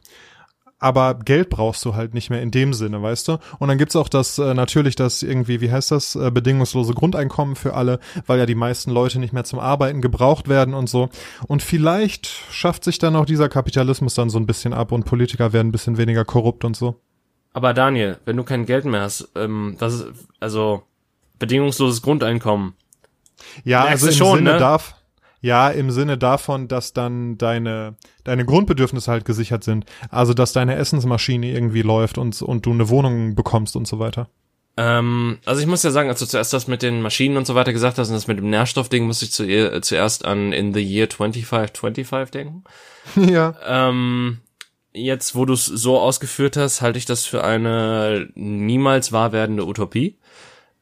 [0.80, 3.38] aber Geld brauchst du halt nicht mehr in dem Sinne, weißt du?
[3.58, 7.54] Und dann gibt's auch das äh, natürlich das irgendwie, wie heißt das, äh, bedingungslose Grundeinkommen
[7.54, 11.10] für alle, weil ja die meisten Leute nicht mehr zum Arbeiten gebraucht werden und so.
[11.46, 15.52] Und vielleicht schafft sich dann auch dieser Kapitalismus dann so ein bisschen ab und Politiker
[15.52, 16.96] werden ein bisschen weniger korrupt und so.
[17.52, 20.06] Aber Daniel, wenn du kein Geld mehr hast, ähm, das ist
[20.38, 20.82] also
[21.38, 22.74] bedingungsloses Grundeinkommen.
[23.64, 24.58] Ja, Merkst also im schon, Sinne ne?
[24.58, 24.94] darf
[25.42, 27.94] ja, im Sinne davon, dass dann deine,
[28.24, 29.86] deine Grundbedürfnisse halt gesichert sind.
[30.10, 34.28] Also, dass deine Essensmaschine irgendwie läuft und, und du eine Wohnung bekommst und so weiter.
[34.76, 37.54] Ähm, also ich muss ja sagen, als du zuerst das mit den Maschinen und so
[37.54, 40.74] weiter gesagt hast und das mit dem Nährstoffding, musste ich zu, äh, zuerst an In
[40.74, 42.64] the Year 2525 denken.
[43.16, 43.54] ja.
[43.66, 44.38] Ähm,
[44.92, 49.66] jetzt, wo du es so ausgeführt hast, halte ich das für eine niemals wahr werdende
[49.66, 50.16] Utopie.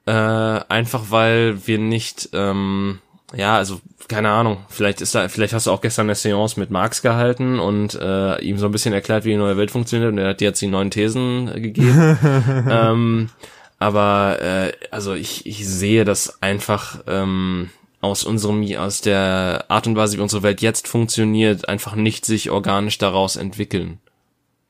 [0.06, 3.00] Äh, einfach weil wir nicht, ähm,
[3.34, 6.70] ja, also keine Ahnung, vielleicht ist da, vielleicht hast du auch gestern eine Seance mit
[6.70, 10.18] Marx gehalten und äh, ihm so ein bisschen erklärt, wie die neue Welt funktioniert und
[10.18, 12.18] er hat dir jetzt die neuen Thesen äh, gegeben.
[12.70, 13.28] ähm,
[13.78, 17.68] aber äh, also ich, ich sehe das einfach ähm,
[18.00, 22.50] aus unserem, aus der Art und Weise, wie unsere Welt jetzt funktioniert, einfach nicht sich
[22.50, 23.98] organisch daraus entwickeln.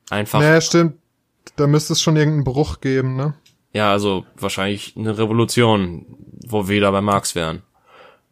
[0.09, 0.39] Einfach.
[0.39, 0.95] Naja, stimmt.
[1.55, 3.35] Da müsste es schon irgendeinen Bruch geben, ne?
[3.73, 6.05] Ja, also wahrscheinlich eine Revolution,
[6.47, 7.61] wo wir wieder bei Marx wären.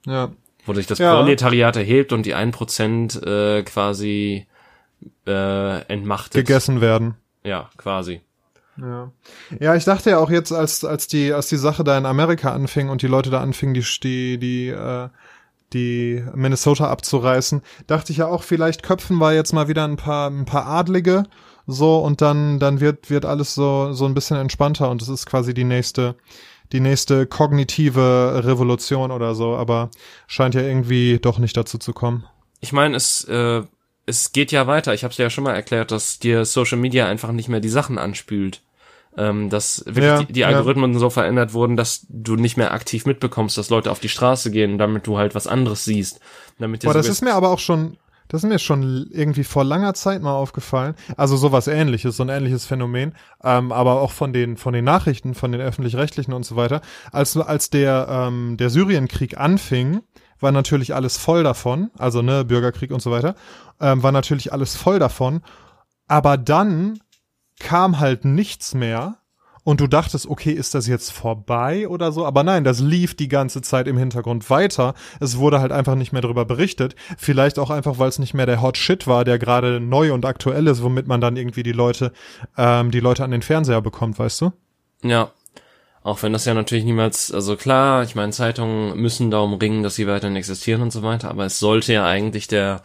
[0.05, 0.31] Ja.
[0.65, 1.15] Wo sich das ja.
[1.15, 4.47] Proletariat erhebt und die 1% äh, quasi
[5.27, 6.45] äh, entmachtet.
[6.45, 7.15] Gegessen werden.
[7.43, 8.21] Ja, quasi.
[8.79, 9.11] Ja.
[9.59, 12.53] ja, ich dachte ja auch jetzt, als als die als die Sache da in Amerika
[12.53, 15.09] anfing und die Leute da anfingen, die die die äh,
[15.73, 20.29] die Minnesota abzureißen, dachte ich ja auch, vielleicht köpfen wir jetzt mal wieder ein paar
[20.29, 21.23] ein paar Adlige
[21.65, 25.25] so und dann dann wird wird alles so so ein bisschen entspannter und es ist
[25.25, 26.15] quasi die nächste
[26.71, 29.89] die nächste kognitive Revolution oder so, aber
[30.27, 32.25] scheint ja irgendwie doch nicht dazu zu kommen.
[32.59, 33.63] Ich meine, es äh,
[34.07, 34.93] es geht ja weiter.
[34.93, 37.69] Ich habe es ja schon mal erklärt, dass dir Social Media einfach nicht mehr die
[37.69, 38.63] Sachen anspült.
[39.15, 40.99] Ähm, dass wirklich ja, die, die, Algorithmen ja.
[40.99, 44.77] so verändert wurden, dass du nicht mehr aktiv mitbekommst, dass Leute auf die Straße gehen,
[44.77, 46.19] damit du halt was anderes siehst.
[46.59, 47.97] Damit Boah, das ist mir aber auch schon
[48.27, 50.95] das ist mir schon irgendwie vor langer Zeit mal aufgefallen.
[51.15, 53.13] Also sowas ähnliches, so ein ähnliches Phänomen.
[53.43, 56.81] Ähm, aber auch von den, von den Nachrichten, von den öffentlich-rechtlichen und so weiter.
[57.11, 60.01] Als, als der, ähm, der Syrienkrieg anfing,
[60.39, 61.91] war natürlich alles voll davon.
[61.97, 63.35] Also, ne, Bürgerkrieg und so weiter.
[63.79, 65.41] Ähm, war natürlich alles voll davon.
[66.07, 66.99] Aber dann
[67.59, 69.17] kam halt nichts mehr
[69.67, 72.25] und du dachtest, okay, ist das jetzt vorbei oder so?
[72.25, 74.93] Aber nein, das lief die ganze Zeit im Hintergrund weiter.
[75.19, 76.95] Es wurde halt einfach nicht mehr darüber berichtet.
[77.17, 80.25] Vielleicht auch einfach, weil es nicht mehr der Hot Shit war, der gerade neu und
[80.25, 82.13] aktuell ist, womit man dann irgendwie die Leute,
[82.57, 84.53] ähm, die Leute an den Fernseher bekommt, weißt du?
[85.03, 85.31] Ja.
[86.07, 89.95] Auch wenn das ja natürlich niemals, also klar, ich meine, Zeitungen müssen darum ringen, dass
[89.95, 92.81] sie weiterhin existieren und so weiter, aber es sollte ja eigentlich der,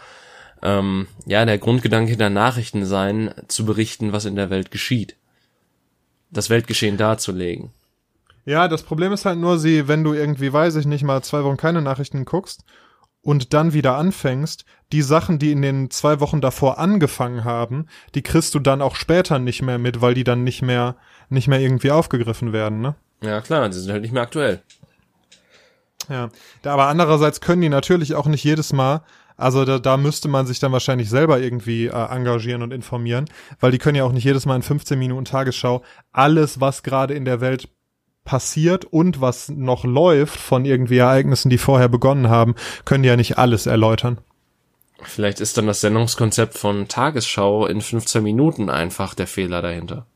[0.60, 5.16] ähm, ja, der Grundgedanke der Nachrichten sein, zu berichten, was in der Welt geschieht
[6.32, 7.70] das Weltgeschehen darzulegen.
[8.44, 11.44] Ja, das Problem ist halt nur, sie, wenn du irgendwie, weiß ich nicht, mal zwei
[11.44, 12.64] Wochen keine Nachrichten guckst
[13.20, 18.22] und dann wieder anfängst, die Sachen, die in den zwei Wochen davor angefangen haben, die
[18.22, 20.96] kriegst du dann auch später nicht mehr mit, weil die dann nicht mehr,
[21.28, 22.96] nicht mehr irgendwie aufgegriffen werden, ne?
[23.22, 24.62] Ja, klar, die sind halt nicht mehr aktuell.
[26.08, 26.30] Ja,
[26.64, 29.02] aber andererseits können die natürlich auch nicht jedes Mal
[29.36, 33.26] also da, da müsste man sich dann wahrscheinlich selber irgendwie äh, engagieren und informieren,
[33.60, 37.14] weil die können ja auch nicht jedes Mal in 15 Minuten Tagesschau alles, was gerade
[37.14, 37.68] in der Welt
[38.24, 42.54] passiert und was noch läuft von irgendwie Ereignissen, die vorher begonnen haben,
[42.84, 44.18] können die ja nicht alles erläutern.
[45.02, 50.06] Vielleicht ist dann das Sendungskonzept von Tagesschau in 15 Minuten einfach der Fehler dahinter.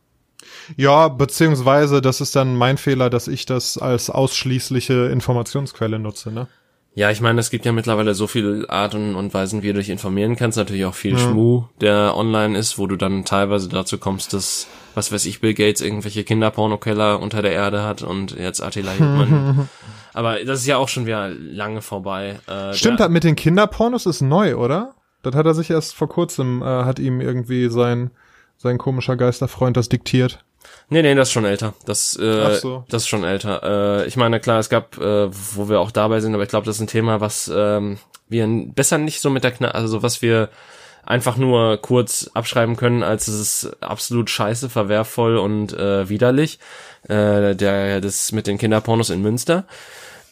[0.76, 6.48] Ja, beziehungsweise das ist dann mein Fehler, dass ich das als ausschließliche Informationsquelle nutze, ne?
[6.96, 9.90] Ja, ich meine, es gibt ja mittlerweile so viele Arten und Weisen, wie du dich
[9.90, 10.56] informieren kannst.
[10.56, 11.18] Natürlich auch viel ja.
[11.18, 15.52] Schmu, der online ist, wo du dann teilweise dazu kommst, dass, was weiß ich, Bill
[15.52, 19.68] Gates irgendwelche Kinderpornokeller unter der Erde hat und jetzt Attila Hildmann.
[20.14, 22.40] Aber das ist ja auch schon wieder lange vorbei.
[22.46, 24.94] Äh, Stimmt, das mit den Kinderpornos ist neu, oder?
[25.20, 28.10] Das hat er sich erst vor kurzem, äh, hat ihm irgendwie sein,
[28.56, 30.45] sein komischer Geisterfreund das diktiert.
[30.88, 31.74] Nee, nee, das ist schon älter.
[31.84, 32.84] Das, äh, so.
[32.88, 34.02] das ist schon älter.
[34.02, 36.66] Äh, ich meine, klar, es gab, äh, wo wir auch dabei sind, aber ich glaube,
[36.66, 40.22] das ist ein Thema, was ähm, wir besser nicht so mit der Knall, also was
[40.22, 40.48] wir
[41.04, 46.58] einfach nur kurz abschreiben können, als es ist absolut scheiße, verwerfvoll und äh, widerlich.
[47.08, 49.64] Äh, der das mit den Kinderpornos in Münster,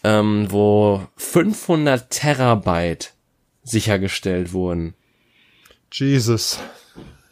[0.02, 3.12] ähm, wo 500 Terabyte
[3.62, 4.94] sichergestellt wurden.
[5.92, 6.58] Jesus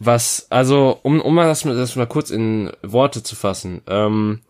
[0.05, 4.41] Was, also, um, um mal das, das mal kurz in Worte zu fassen, ähm,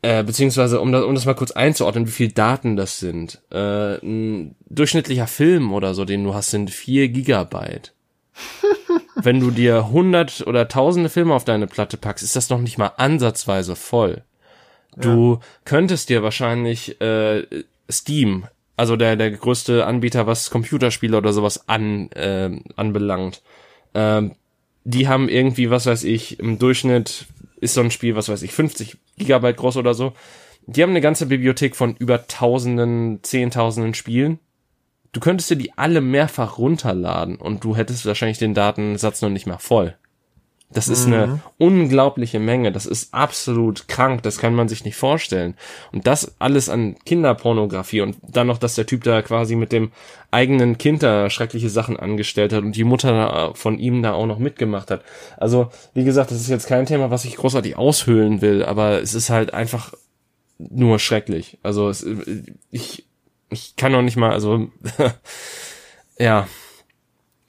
[0.00, 3.42] äh, beziehungsweise um das, um das mal kurz einzuordnen, wie viel Daten das sind.
[3.50, 7.94] Äh, ein durchschnittlicher Film oder so, den du hast, sind vier Gigabyte.
[9.16, 12.78] Wenn du dir hundert oder tausende Filme auf deine Platte packst, ist das noch nicht
[12.78, 14.22] mal ansatzweise voll.
[14.96, 15.40] Du ja.
[15.64, 17.44] könntest dir wahrscheinlich äh,
[17.90, 18.44] Steam,
[18.76, 23.42] also der der größte Anbieter, was Computerspiele oder sowas an äh, anbelangt,
[23.94, 24.32] ähm,
[24.84, 27.26] die haben irgendwie, was weiß ich, im Durchschnitt
[27.60, 30.12] ist so ein Spiel, was weiß ich, 50 Gigabyte groß oder so.
[30.66, 34.38] Die haben eine ganze Bibliothek von über tausenden, zehntausenden Spielen.
[35.12, 39.46] Du könntest dir die alle mehrfach runterladen und du hättest wahrscheinlich den Datensatz noch nicht
[39.46, 39.96] mehr voll.
[40.72, 41.12] Das ist mhm.
[41.12, 42.72] eine unglaubliche Menge.
[42.72, 44.22] Das ist absolut krank.
[44.22, 45.54] Das kann man sich nicht vorstellen.
[45.92, 49.92] Und das alles an Kinderpornografie und dann noch, dass der Typ da quasi mit dem
[50.30, 54.38] eigenen Kind da schreckliche Sachen angestellt hat und die Mutter von ihm da auch noch
[54.38, 55.02] mitgemacht hat.
[55.36, 59.14] Also, wie gesagt, das ist jetzt kein Thema, was ich großartig aushöhlen will, aber es
[59.14, 59.92] ist halt einfach
[60.58, 61.58] nur schrecklich.
[61.62, 62.06] Also, es,
[62.70, 63.06] ich,
[63.50, 64.68] ich kann noch nicht mal, also,
[66.18, 66.46] ja,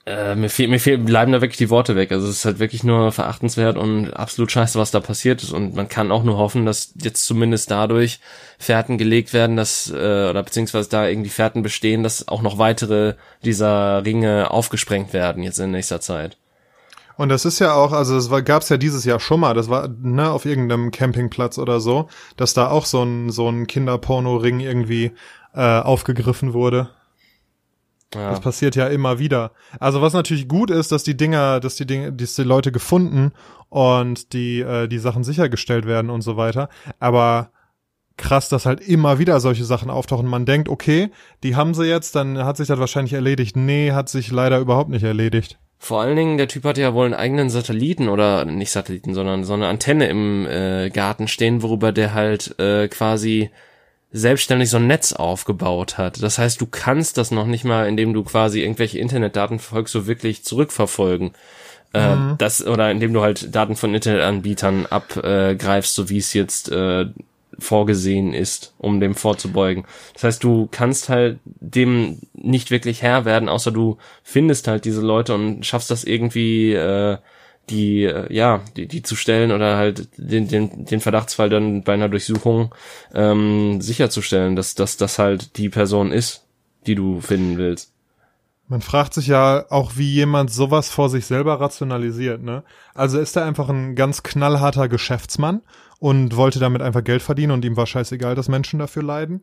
[0.06, 2.12] äh, mir, fehl, mir fehl, bleiben da wirklich die Worte weg.
[2.12, 5.52] Also es ist halt wirklich nur verachtenswert und absolut scheiße, was da passiert ist.
[5.52, 8.20] Und man kann auch nur hoffen, dass jetzt zumindest dadurch
[8.58, 13.14] Fährten gelegt werden, dass, äh, oder beziehungsweise da irgendwie Fährten bestehen, dass auch noch weitere
[13.44, 16.36] dieser Ringe aufgesprengt werden jetzt in nächster Zeit.
[17.16, 19.70] Und das ist ja auch, also es gab es ja dieses Jahr schon mal, das
[19.70, 24.60] war ne, auf irgendeinem Campingplatz oder so, dass da auch so ein, so ein Kinderporno-Ring
[24.60, 25.12] irgendwie
[25.54, 26.90] äh, aufgegriffen wurde.
[28.14, 28.30] Ja.
[28.30, 29.52] Das passiert ja immer wieder.
[29.80, 33.32] Also was natürlich gut ist, dass die Dinger, dass die Dinge, dass die Leute gefunden
[33.68, 36.68] und die äh, die Sachen sichergestellt werden und so weiter.
[36.98, 37.50] Aber
[38.16, 40.26] krass, dass halt immer wieder solche Sachen auftauchen.
[40.26, 41.10] Man denkt, okay,
[41.42, 43.56] die haben sie jetzt, dann hat sich das wahrscheinlich erledigt.
[43.56, 45.58] Nee, hat sich leider überhaupt nicht erledigt.
[45.78, 49.44] Vor allen Dingen, der Typ hat ja wohl einen eigenen Satelliten oder nicht Satelliten, sondern
[49.44, 53.50] so eine Antenne im äh, Garten stehen, worüber der halt äh, quasi
[54.14, 56.22] selbstständig so ein Netz aufgebaut hat.
[56.22, 60.06] Das heißt, du kannst das noch nicht mal, indem du quasi irgendwelche Internetdaten verfolgst, so
[60.06, 61.32] wirklich zurückverfolgen.
[61.92, 62.34] Äh, mhm.
[62.38, 67.06] das, oder indem du halt Daten von Internetanbietern abgreifst, so wie es jetzt äh,
[67.58, 69.84] vorgesehen ist, um dem vorzubeugen.
[70.12, 75.00] Das heißt, du kannst halt dem nicht wirklich Herr werden, außer du findest halt diese
[75.00, 77.18] Leute und schaffst das irgendwie äh,
[77.70, 81.94] die, äh, ja, die, die zu stellen oder halt den, den, den Verdachtsfall dann bei
[81.94, 82.74] einer Durchsuchung
[83.14, 86.44] ähm, sicherzustellen, dass, dass das halt die Person ist,
[86.86, 87.92] die du finden willst.
[88.66, 92.64] Man fragt sich ja auch, wie jemand sowas vor sich selber rationalisiert, ne?
[92.94, 95.60] Also ist er einfach ein ganz knallharter Geschäftsmann
[95.98, 99.42] und wollte damit einfach Geld verdienen und ihm war scheißegal, dass Menschen dafür leiden?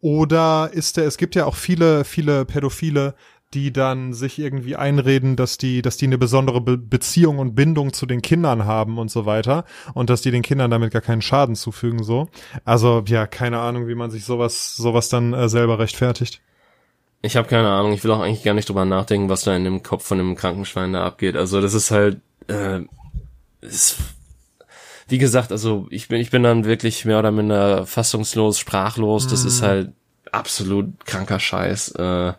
[0.00, 3.14] Oder ist er, es gibt ja auch viele, viele Pädophile,
[3.54, 7.92] die dann sich irgendwie einreden, dass die, dass die eine besondere Be Beziehung und Bindung
[7.92, 11.22] zu den Kindern haben und so weiter und dass die den Kindern damit gar keinen
[11.22, 12.28] Schaden zufügen so.
[12.64, 16.40] Also ja, keine Ahnung, wie man sich sowas sowas dann äh, selber rechtfertigt.
[17.22, 17.92] Ich habe keine Ahnung.
[17.92, 20.36] Ich will auch eigentlich gar nicht drüber nachdenken, was da in dem Kopf von dem
[20.36, 21.36] Krankenschwein da abgeht.
[21.36, 22.80] Also das ist halt, äh,
[23.60, 23.96] ist,
[25.08, 29.26] wie gesagt, also ich bin ich bin dann wirklich mehr oder minder fassungslos, sprachlos.
[29.26, 29.46] Das mm.
[29.48, 29.66] ist mhm.
[29.66, 29.92] halt
[30.32, 31.90] absolut kranker Scheiß.
[31.96, 32.32] Äh,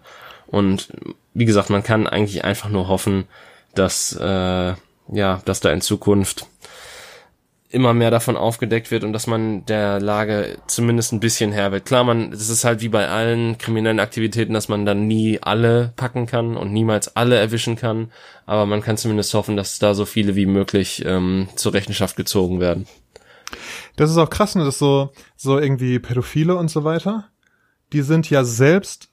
[0.51, 0.89] und
[1.33, 3.25] wie gesagt, man kann eigentlich einfach nur hoffen,
[3.73, 4.73] dass äh,
[5.11, 6.47] ja, dass da in Zukunft
[7.69, 11.85] immer mehr davon aufgedeckt wird und dass man der Lage zumindest ein bisschen Herr wird.
[11.85, 15.93] Klar, man, es ist halt wie bei allen kriminellen Aktivitäten, dass man dann nie alle
[15.95, 18.11] packen kann und niemals alle erwischen kann,
[18.45, 22.59] aber man kann zumindest hoffen, dass da so viele wie möglich ähm, zur Rechenschaft gezogen
[22.59, 22.87] werden.
[23.95, 27.29] Das ist auch krass, ne, dass so, so irgendwie Pädophile und so weiter,
[27.93, 29.10] die sind ja selbst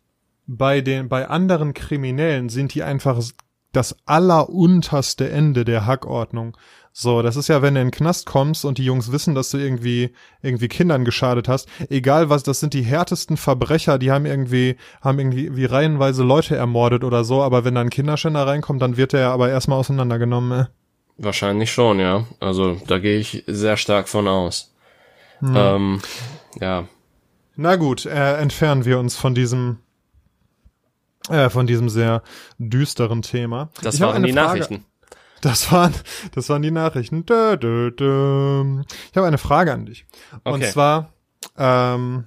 [0.49, 3.23] bei den, bei anderen Kriminellen sind die einfach
[3.73, 6.57] das allerunterste Ende der Hackordnung.
[6.91, 9.51] So, das ist ja, wenn du in den Knast kommst und die Jungs wissen, dass
[9.51, 11.69] du irgendwie, irgendwie Kindern geschadet hast.
[11.91, 16.57] Egal was, das sind die härtesten Verbrecher, die haben irgendwie, haben irgendwie wie reihenweise Leute
[16.57, 20.61] ermordet oder so, aber wenn dann ein Kinderschänder reinkommt, dann wird er aber erstmal auseinandergenommen,
[20.63, 20.65] äh.
[21.19, 22.25] Wahrscheinlich schon, ja.
[22.41, 24.73] Also, da gehe ich sehr stark von aus.
[25.41, 25.55] Hm.
[25.55, 26.01] Ähm,
[26.61, 26.89] ja.
[27.55, 29.79] Na gut, äh, entfernen wir uns von diesem
[31.29, 32.23] äh, von diesem sehr
[32.59, 33.71] düsteren Thema.
[33.83, 34.47] Das ich waren die Frage.
[34.47, 34.85] Nachrichten.
[35.41, 35.95] Das waren,
[36.35, 37.25] das waren die Nachrichten.
[37.25, 38.83] Dö, dö, dö.
[39.11, 40.07] Ich habe eine Frage an dich.
[40.45, 40.71] Und okay.
[40.71, 41.13] zwar,
[41.57, 42.25] ähm,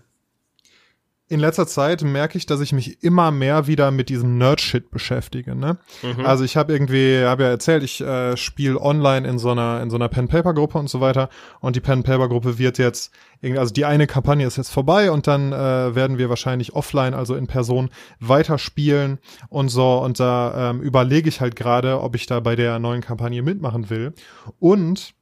[1.32, 5.56] in letzter Zeit merke ich, dass ich mich immer mehr wieder mit diesem Nerd-Shit beschäftige.
[5.56, 5.78] Ne?
[6.04, 6.26] Mhm.
[6.26, 9.90] Also ich habe irgendwie, habe ja erzählt, ich äh, spiele online in so einer in
[9.90, 11.30] so einer Pen-Paper-Gruppe und so weiter.
[11.62, 15.96] Und die Pen-Paper-Gruppe wird jetzt, also die eine Kampagne ist jetzt vorbei und dann äh,
[15.96, 20.00] werden wir wahrscheinlich offline, also in Person, weiterspielen und so.
[20.00, 23.90] Und da ähm, überlege ich halt gerade, ob ich da bei der neuen Kampagne mitmachen
[23.90, 24.12] will.
[24.60, 25.14] Und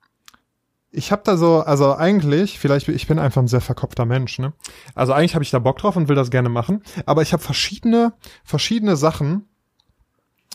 [0.92, 4.54] ich habe da so, also eigentlich, vielleicht, ich bin einfach ein sehr verkopfter Mensch, ne?
[4.96, 7.44] Also eigentlich habe ich da Bock drauf und will das gerne machen, aber ich habe
[7.44, 8.14] verschiedene,
[8.44, 9.49] verschiedene Sachen,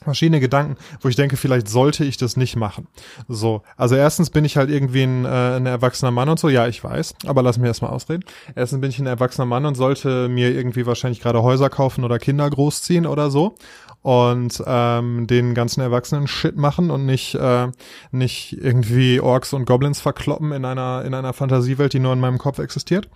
[0.03, 2.89] verschiedene Gedanken, wo ich denke, vielleicht sollte ich das nicht machen.
[3.29, 6.67] So, also erstens bin ich halt irgendwie ein, äh, ein erwachsener Mann und so, ja,
[6.67, 8.25] ich weiß, aber lass mich erstmal ausreden.
[8.55, 12.19] Erstens bin ich ein erwachsener Mann und sollte mir irgendwie wahrscheinlich gerade Häuser kaufen oder
[12.19, 13.55] Kinder großziehen oder so
[14.03, 17.69] und ähm, den ganzen Erwachsenen Shit machen und nicht äh,
[18.11, 22.37] nicht irgendwie Orks und Goblins verkloppen in einer in einer Fantasiewelt, die nur in meinem
[22.37, 23.09] Kopf existiert.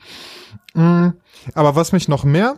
[0.72, 1.08] Mm,
[1.54, 2.56] aber was mich noch mehr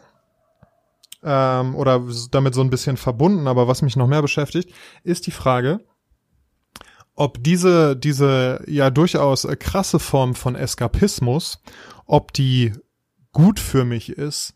[1.22, 5.32] ähm, oder damit so ein bisschen verbunden, aber was mich noch mehr beschäftigt, ist die
[5.32, 5.80] Frage,
[7.14, 11.62] ob diese diese ja durchaus krasse Form von Eskapismus,
[12.06, 12.72] ob die
[13.32, 14.54] gut für mich ist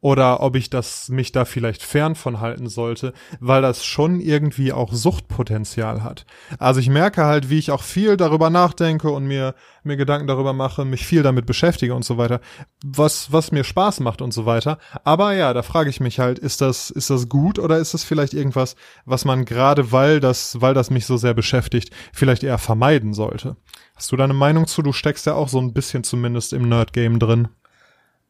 [0.00, 4.72] oder ob ich das mich da vielleicht fern von halten sollte, weil das schon irgendwie
[4.72, 6.26] auch Suchtpotenzial hat.
[6.58, 10.52] Also ich merke halt, wie ich auch viel darüber nachdenke und mir mir Gedanken darüber
[10.52, 12.40] mache, mich viel damit beschäftige und so weiter,
[12.84, 14.78] was was mir Spaß macht und so weiter.
[15.04, 18.04] Aber ja, da frage ich mich halt, ist das ist das gut oder ist das
[18.04, 18.76] vielleicht irgendwas,
[19.06, 23.56] was man gerade weil das weil das mich so sehr beschäftigt, vielleicht eher vermeiden sollte?
[23.94, 24.82] Hast du da eine Meinung zu?
[24.82, 27.48] Du steckst ja auch so ein bisschen zumindest im Nerd Game drin.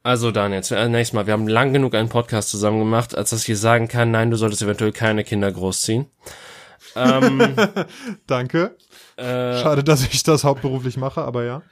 [0.07, 3.46] Also Daniel, zunächst mal, wir haben lang genug einen Podcast zusammen gemacht, als dass ich
[3.46, 6.07] hier sagen kann, nein, du solltest eventuell keine Kinder großziehen.
[6.94, 7.57] Ähm,
[8.28, 8.76] Danke.
[9.16, 11.62] Äh, Schade, dass ich das hauptberuflich mache, aber ja.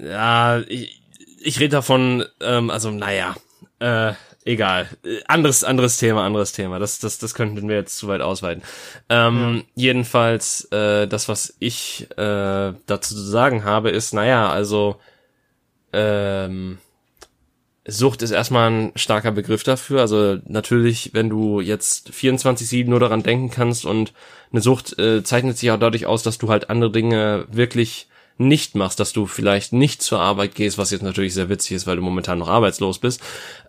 [0.00, 1.00] Ja, ich,
[1.40, 3.36] ich rede davon, ähm, also naja,
[3.78, 4.14] äh,
[4.44, 4.88] egal.
[5.28, 6.80] Anderes, anderes Thema, anderes Thema.
[6.80, 8.64] Das, das, das könnten wir jetzt zu weit ausweiten.
[9.08, 9.62] Ähm, ja.
[9.76, 14.96] Jedenfalls, äh, das, was ich äh, dazu zu sagen habe, ist, naja, also
[15.92, 16.78] ähm,
[17.86, 20.00] Sucht ist erstmal ein starker Begriff dafür.
[20.00, 24.12] Also natürlich, wenn du jetzt 24-7 nur daran denken kannst und
[24.52, 28.74] eine Sucht äh, zeichnet sich auch dadurch aus, dass du halt andere Dinge wirklich nicht
[28.74, 31.96] machst, dass du vielleicht nicht zur Arbeit gehst, was jetzt natürlich sehr witzig ist, weil
[31.96, 33.20] du momentan noch arbeitslos bist.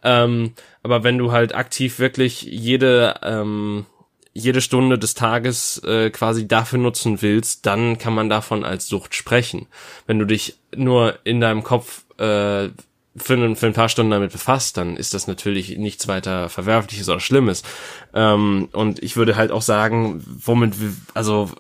[0.01, 3.86] Ähm, aber wenn du halt aktiv wirklich jede ähm,
[4.34, 9.14] jede Stunde des Tages äh, quasi dafür nutzen willst, dann kann man davon als Sucht
[9.14, 9.68] sprechen.
[10.07, 12.70] Wenn du dich nur in deinem Kopf äh,
[13.16, 17.09] für, ein, für ein paar Stunden damit befasst, dann ist das natürlich nichts weiter Verwerfliches
[17.09, 17.64] oder Schlimmes.
[18.14, 20.74] Ähm, und ich würde halt auch sagen, womit,
[21.14, 21.51] also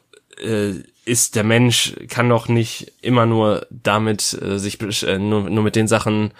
[0.41, 0.73] äh,
[1.05, 5.75] ist der Mensch, kann doch nicht immer nur damit äh, sich äh, nur, nur mit
[5.75, 6.31] den Sachen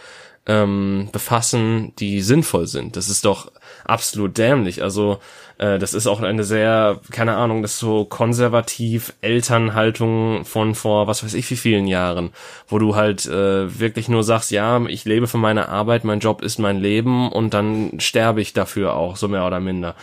[0.46, 2.96] ähm, befassen, die sinnvoll sind.
[2.96, 3.52] Das ist doch
[3.86, 4.84] absolut dämlich.
[4.84, 5.20] Also
[5.58, 11.08] äh, das ist auch eine sehr, keine Ahnung, das ist so konservativ Elternhaltung von vor
[11.08, 12.32] was weiß ich wie vielen Jahren,
[12.68, 16.42] wo du halt äh, wirklich nur sagst, ja, ich lebe für meine Arbeit, mein Job
[16.42, 19.96] ist mein Leben und dann sterbe ich dafür auch, so mehr oder minder.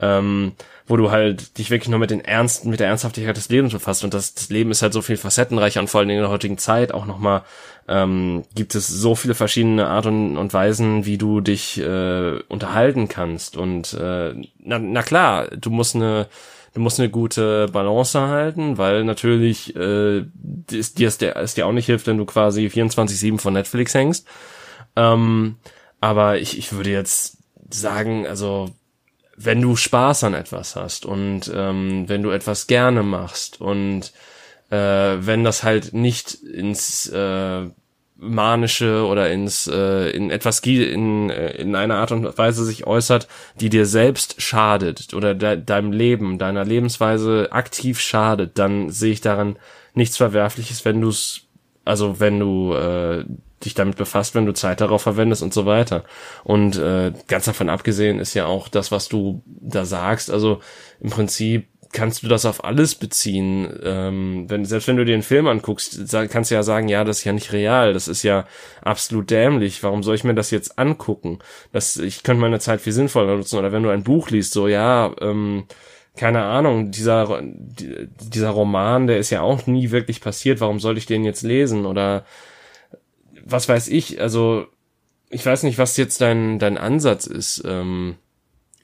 [0.00, 0.52] Ähm,
[0.86, 4.04] wo du halt dich wirklich nur mit den Ernsten, mit der Ernsthaftigkeit des Lebens befasst
[4.04, 6.58] und das, das Leben ist halt so viel facettenreicher und vor allem in der heutigen
[6.58, 7.42] Zeit auch nochmal
[7.88, 13.08] ähm, gibt es so viele verschiedene Art und, und Weisen, wie du dich äh, unterhalten
[13.08, 16.28] kannst und äh, na, na klar, du musst eine
[16.74, 20.24] du musst eine gute Balance halten, weil natürlich äh,
[20.70, 23.94] ist, dir ist, der, ist dir auch nicht hilft, wenn du quasi 24-7 von Netflix
[23.94, 24.26] hängst.
[24.96, 25.56] Ähm,
[26.00, 27.38] aber ich, ich würde jetzt
[27.70, 28.70] sagen, also
[29.36, 34.12] wenn du Spaß an etwas hast und ähm, wenn du etwas gerne machst und
[34.70, 37.66] äh, wenn das halt nicht ins äh,
[38.16, 43.28] manische oder ins äh, in etwas in äh, in einer Art und Weise sich äußert,
[43.60, 49.20] die dir selbst schadet oder de deinem Leben, deiner Lebensweise aktiv schadet, dann sehe ich
[49.20, 49.56] daran
[49.94, 51.42] nichts Verwerfliches, wenn du es
[51.84, 53.24] also wenn du äh,
[53.64, 56.04] dich damit befasst, wenn du Zeit darauf verwendest und so weiter.
[56.44, 60.30] Und äh, ganz davon abgesehen ist ja auch das, was du da sagst.
[60.30, 60.60] Also
[61.00, 63.72] im Prinzip kannst du das auf alles beziehen.
[63.82, 67.18] Ähm, wenn, selbst wenn du dir einen Film anguckst, kannst du ja sagen, ja, das
[67.18, 68.46] ist ja nicht real, das ist ja
[68.82, 69.82] absolut dämlich.
[69.82, 71.38] Warum soll ich mir das jetzt angucken?
[71.72, 73.58] Das, ich könnte meine Zeit viel sinnvoller nutzen.
[73.58, 75.64] Oder wenn du ein Buch liest, so ja, ähm,
[76.16, 81.06] keine Ahnung, dieser, dieser Roman, der ist ja auch nie wirklich passiert, warum soll ich
[81.06, 81.86] den jetzt lesen?
[81.86, 82.24] Oder
[83.44, 84.66] was weiß ich, also
[85.30, 87.62] ich weiß nicht, was jetzt dein, dein Ansatz ist.
[87.66, 88.16] Ähm,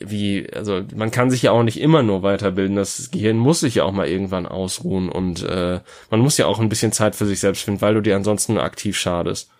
[0.00, 2.76] wie, also man kann sich ja auch nicht immer nur weiterbilden.
[2.76, 5.80] Das Gehirn muss sich ja auch mal irgendwann ausruhen und äh,
[6.10, 8.58] man muss ja auch ein bisschen Zeit für sich selbst finden, weil du dir ansonsten
[8.58, 9.50] aktiv schadest.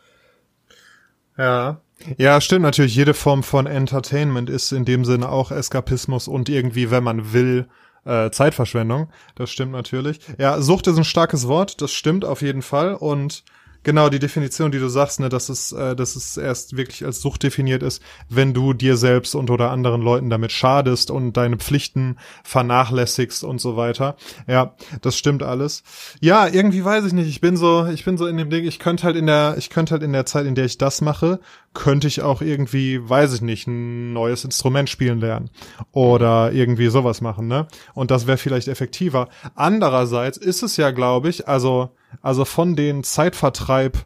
[1.36, 1.80] Ja,
[2.16, 2.94] Ja, stimmt natürlich.
[2.94, 7.68] Jede Form von Entertainment ist in dem Sinne auch Eskapismus und irgendwie, wenn man will,
[8.04, 9.10] äh, Zeitverschwendung.
[9.34, 10.20] Das stimmt natürlich.
[10.38, 11.82] Ja, Sucht ist ein starkes Wort.
[11.82, 12.94] Das stimmt auf jeden Fall.
[12.94, 13.44] Und
[13.82, 17.22] Genau, die Definition, die du sagst, ne, dass es, äh, dass es erst wirklich als
[17.22, 21.56] Sucht definiert ist, wenn du dir selbst und oder anderen Leuten damit schadest und deine
[21.56, 24.16] Pflichten vernachlässigst und so weiter.
[24.46, 25.82] Ja, das stimmt alles.
[26.20, 27.28] Ja, irgendwie weiß ich nicht.
[27.28, 29.70] Ich bin so, ich bin so in dem Ding, ich könnte halt in der, ich
[29.70, 31.40] könnte halt in der Zeit, in der ich das mache,
[31.72, 35.48] könnte ich auch irgendwie, weiß ich nicht, ein neues Instrument spielen lernen
[35.92, 37.66] oder irgendwie sowas machen, ne?
[37.94, 39.28] Und das wäre vielleicht effektiver.
[39.54, 41.90] Andererseits ist es ja, glaube ich, also
[42.22, 43.98] also von den Zeitvertreib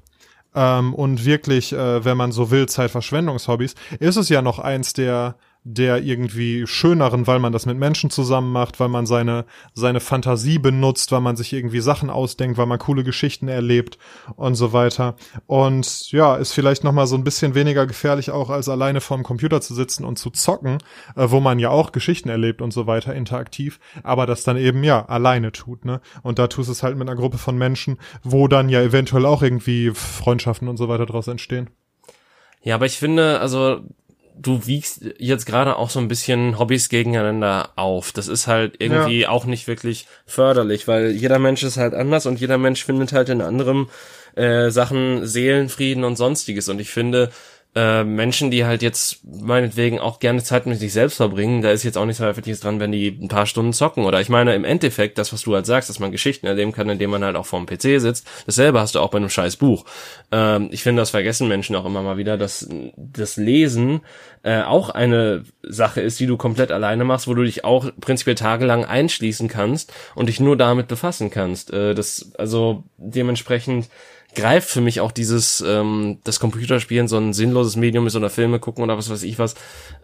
[0.54, 5.36] ähm, und wirklich, äh, wenn man so will, Zeitverschwendungshobbys, ist es ja noch eins der
[5.66, 10.58] der irgendwie schöneren, weil man das mit Menschen zusammen macht, weil man seine, seine Fantasie
[10.58, 13.96] benutzt, weil man sich irgendwie Sachen ausdenkt, weil man coole Geschichten erlebt
[14.36, 15.16] und so weiter.
[15.46, 19.62] Und ja, ist vielleicht nochmal so ein bisschen weniger gefährlich auch als alleine vorm Computer
[19.62, 20.78] zu sitzen und zu zocken,
[21.16, 24.84] äh, wo man ja auch Geschichten erlebt und so weiter interaktiv, aber das dann eben
[24.84, 26.02] ja alleine tut, ne?
[26.22, 29.42] Und da tust es halt mit einer Gruppe von Menschen, wo dann ja eventuell auch
[29.42, 31.70] irgendwie Freundschaften und so weiter draus entstehen.
[32.62, 33.82] Ja, aber ich finde, also
[34.36, 38.12] du wiegst jetzt gerade auch so ein bisschen Hobbys gegeneinander auf.
[38.12, 39.28] Das ist halt irgendwie ja.
[39.28, 43.28] auch nicht wirklich förderlich, weil jeder Mensch ist halt anders und jeder Mensch findet halt
[43.28, 43.88] in anderem
[44.34, 46.68] äh, Sachen Seelenfrieden und sonstiges.
[46.68, 47.30] Und ich finde,
[47.76, 51.82] äh, Menschen, die halt jetzt meinetwegen auch gerne Zeit mit sich selbst verbringen, da ist
[51.82, 54.04] jetzt auch nichts Verwerfliches dran, wenn die ein paar Stunden zocken.
[54.04, 56.88] Oder ich meine, im Endeffekt, das, was du halt sagst, dass man Geschichten erleben kann,
[56.88, 59.84] indem man halt auch vorm PC sitzt, dasselbe hast du auch bei einem scheiß Buch.
[60.30, 64.02] Ähm, ich finde, das vergessen Menschen auch immer mal wieder, dass das Lesen
[64.44, 68.36] äh, auch eine Sache ist, die du komplett alleine machst, wo du dich auch prinzipiell
[68.36, 71.72] tagelang einschließen kannst und dich nur damit befassen kannst.
[71.72, 73.88] Äh, das, also dementsprechend
[74.34, 78.58] greift für mich auch dieses, ähm, das Computerspielen so ein sinnloses Medium ist oder Filme
[78.58, 79.54] gucken oder was weiß ich was,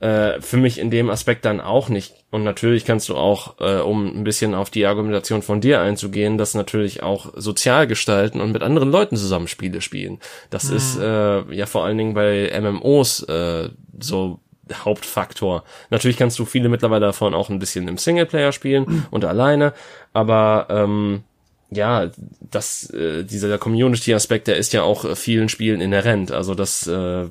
[0.01, 2.15] äh, für mich in dem Aspekt dann auch nicht.
[2.31, 6.39] Und natürlich kannst du auch, äh, um ein bisschen auf die Argumentation von dir einzugehen,
[6.39, 10.19] das natürlich auch sozial gestalten und mit anderen Leuten zusammen Spiele spielen.
[10.51, 10.77] Das mhm.
[10.77, 14.41] ist äh, ja vor allen Dingen bei MMOs äh, so
[14.73, 15.65] Hauptfaktor.
[15.91, 19.07] Natürlich kannst du viele mittlerweile davon auch ein bisschen im Singleplayer spielen mhm.
[19.11, 19.73] und alleine,
[20.13, 21.25] aber ähm,
[21.71, 22.11] ja,
[22.41, 26.33] das, äh, dieser Community-Aspekt, der ist ja auch äh, vielen Spielen inhärent.
[26.33, 27.27] Also das, äh,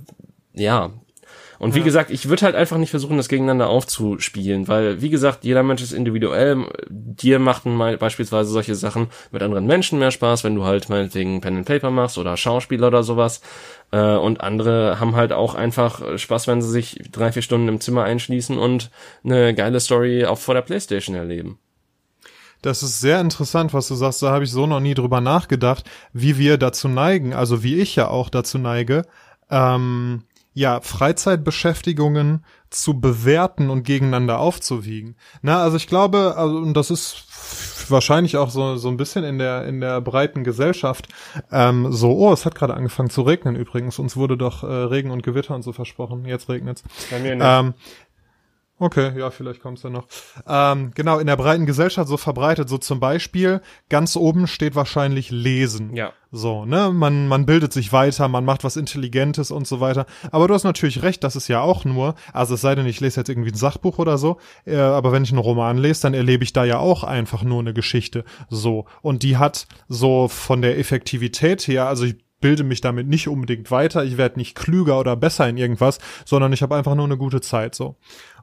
[0.54, 0.92] ja.
[1.60, 1.86] Und wie ja.
[1.86, 5.82] gesagt, ich würde halt einfach nicht versuchen, das gegeneinander aufzuspielen, weil, wie gesagt, jeder Mensch
[5.82, 6.66] ist individuell.
[6.88, 11.42] Dir machten mal beispielsweise solche Sachen mit anderen Menschen mehr Spaß, wenn du halt meinetwegen
[11.42, 13.42] Pen and Paper machst oder Schauspieler oder sowas.
[13.92, 17.82] Äh, und andere haben halt auch einfach Spaß, wenn sie sich drei, vier Stunden im
[17.82, 18.90] Zimmer einschließen und
[19.26, 21.60] eine geile Story auch vor der Playstation erleben.
[22.62, 24.22] Das ist sehr interessant, was du sagst.
[24.22, 27.96] Da habe ich so noch nie drüber nachgedacht, wie wir dazu neigen, also wie ich
[27.96, 29.04] ja auch dazu neige,
[29.50, 35.16] ähm, ja, Freizeitbeschäftigungen zu bewerten und gegeneinander aufzuwiegen.
[35.42, 37.26] Na, also ich glaube, also, und das ist
[37.90, 41.08] wahrscheinlich auch so, so ein bisschen in der, in der breiten Gesellschaft,
[41.52, 44.00] ähm, so, oh, es hat gerade angefangen zu regnen übrigens.
[44.00, 46.26] Uns wurde doch äh, Regen und Gewitter und so versprochen.
[46.26, 46.84] Jetzt regnet's.
[47.10, 47.46] Bei mir nicht.
[47.48, 47.74] Ähm,
[48.82, 50.08] Okay, ja, vielleicht kommt's ja noch.
[50.48, 55.32] Ähm, genau, in der breiten Gesellschaft so verbreitet, so zum Beispiel, ganz oben steht wahrscheinlich
[55.32, 55.94] Lesen.
[55.96, 56.14] Ja.
[56.32, 60.06] So, ne, man, man bildet sich weiter, man macht was Intelligentes und so weiter.
[60.32, 63.02] Aber du hast natürlich recht, das ist ja auch nur, also es sei denn, ich
[63.02, 66.14] lese jetzt irgendwie ein Sachbuch oder so, äh, aber wenn ich einen Roman lese, dann
[66.14, 68.24] erlebe ich da ja auch einfach nur eine Geschichte.
[68.50, 68.86] So.
[69.02, 73.70] Und die hat so von der Effektivität her, also ich bilde mich damit nicht unbedingt
[73.72, 77.18] weiter, ich werde nicht klüger oder besser in irgendwas, sondern ich habe einfach nur eine
[77.18, 77.98] gute Zeit so.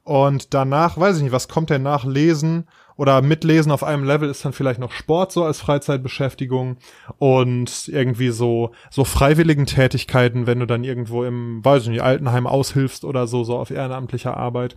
[0.07, 4.31] Und danach, weiß ich nicht, was kommt denn nach Lesen oder Mitlesen auf einem Level
[4.31, 6.77] ist dann vielleicht noch Sport so als Freizeitbeschäftigung
[7.19, 12.47] und irgendwie so, so freiwilligen Tätigkeiten, wenn du dann irgendwo im, weiß ich nicht, Altenheim
[12.47, 14.77] aushilfst oder so, so auf ehrenamtlicher Arbeit.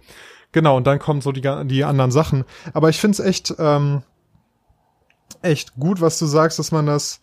[0.52, 2.44] Genau, und dann kommen so die, die anderen Sachen.
[2.74, 4.02] Aber ich find's echt, ähm,
[5.44, 7.22] echt gut, was du sagst, dass man das,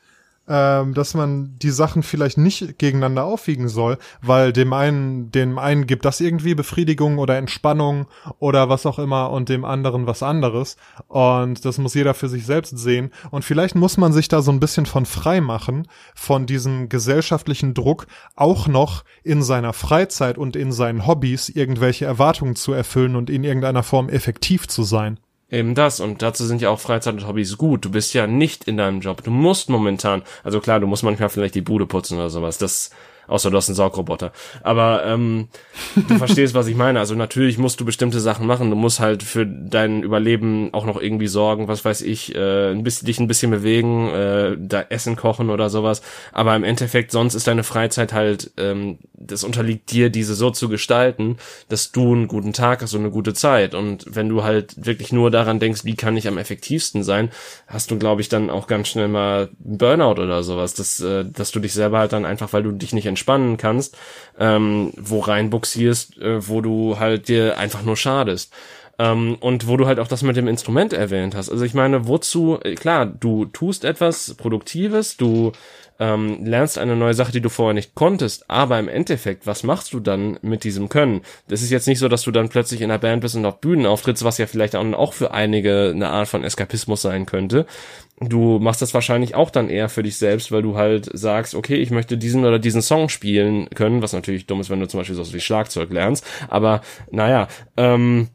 [0.48, 5.86] ähm, dass man die Sachen vielleicht nicht gegeneinander aufwiegen soll, weil dem einen, dem einen
[5.86, 8.06] gibt das irgendwie Befriedigung oder Entspannung
[8.38, 10.76] oder was auch immer und dem anderen was anderes.
[11.08, 13.10] Und das muss jeder für sich selbst sehen.
[13.30, 17.74] Und vielleicht muss man sich da so ein bisschen von frei machen, von diesem gesellschaftlichen
[17.74, 23.30] Druck, auch noch in seiner Freizeit und in seinen Hobbys irgendwelche Erwartungen zu erfüllen und
[23.30, 25.18] in irgendeiner Form effektiv zu sein.
[25.50, 26.00] Eben das.
[26.00, 27.84] Und dazu sind ja auch Freizeit und Hobbys gut.
[27.84, 29.22] Du bist ja nicht in deinem Job.
[29.22, 32.58] Du musst momentan, also klar, du musst manchmal vielleicht die Bude putzen oder sowas.
[32.58, 32.90] Das
[33.28, 34.32] Außer du hast einen Saugroboter.
[34.62, 35.48] Aber ähm,
[35.94, 36.98] du verstehst, was ich meine.
[36.98, 38.70] Also natürlich musst du bestimmte Sachen machen.
[38.70, 42.82] Du musst halt für dein Überleben auch noch irgendwie sorgen, was weiß ich, äh, ein
[42.82, 46.02] bisschen, dich ein bisschen bewegen, äh, da Essen kochen oder sowas.
[46.32, 50.68] Aber im Endeffekt, sonst ist deine Freizeit halt, ähm, das unterliegt dir, diese so zu
[50.68, 51.36] gestalten,
[51.68, 53.74] dass du einen guten Tag hast und eine gute Zeit.
[53.74, 57.30] Und wenn du halt wirklich nur daran denkst, wie kann ich am effektivsten sein,
[57.66, 61.50] hast du, glaube ich, dann auch ganz schnell mal Burnout oder sowas, dass, äh, dass
[61.50, 63.96] du dich selber halt dann einfach, weil du dich nicht entspannen kannst,
[64.38, 68.52] ähm, wo reinbuxierst, äh, wo du halt dir einfach nur schadest.
[68.98, 71.50] Ähm, und wo du halt auch das mit dem Instrument erwähnt hast.
[71.50, 75.52] Also ich meine, wozu, äh, klar, du tust etwas Produktives, du
[75.98, 79.92] ähm, lernst eine neue Sache, die du vorher nicht konntest, aber im Endeffekt, was machst
[79.92, 81.22] du dann mit diesem Können?
[81.48, 83.60] Das ist jetzt nicht so, dass du dann plötzlich in der Band bist und auf
[83.60, 87.66] Bühnen auftrittst, was ja vielleicht auch für einige eine Art von Eskapismus sein könnte.
[88.18, 91.76] Du machst das wahrscheinlich auch dann eher für dich selbst, weil du halt sagst, okay,
[91.76, 95.00] ich möchte diesen oder diesen Song spielen können, was natürlich dumm ist, wenn du zum
[95.00, 98.28] Beispiel so wie Schlagzeug lernst, aber naja, ähm,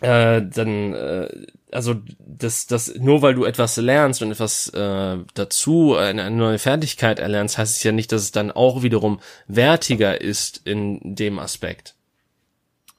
[0.00, 1.28] äh, dann, äh,
[1.70, 6.58] also das, das, nur weil du etwas lernst und etwas äh, dazu, eine, eine neue
[6.58, 11.38] Fertigkeit erlernst, heißt es ja nicht, dass es dann auch wiederum wertiger ist in dem
[11.38, 11.94] Aspekt.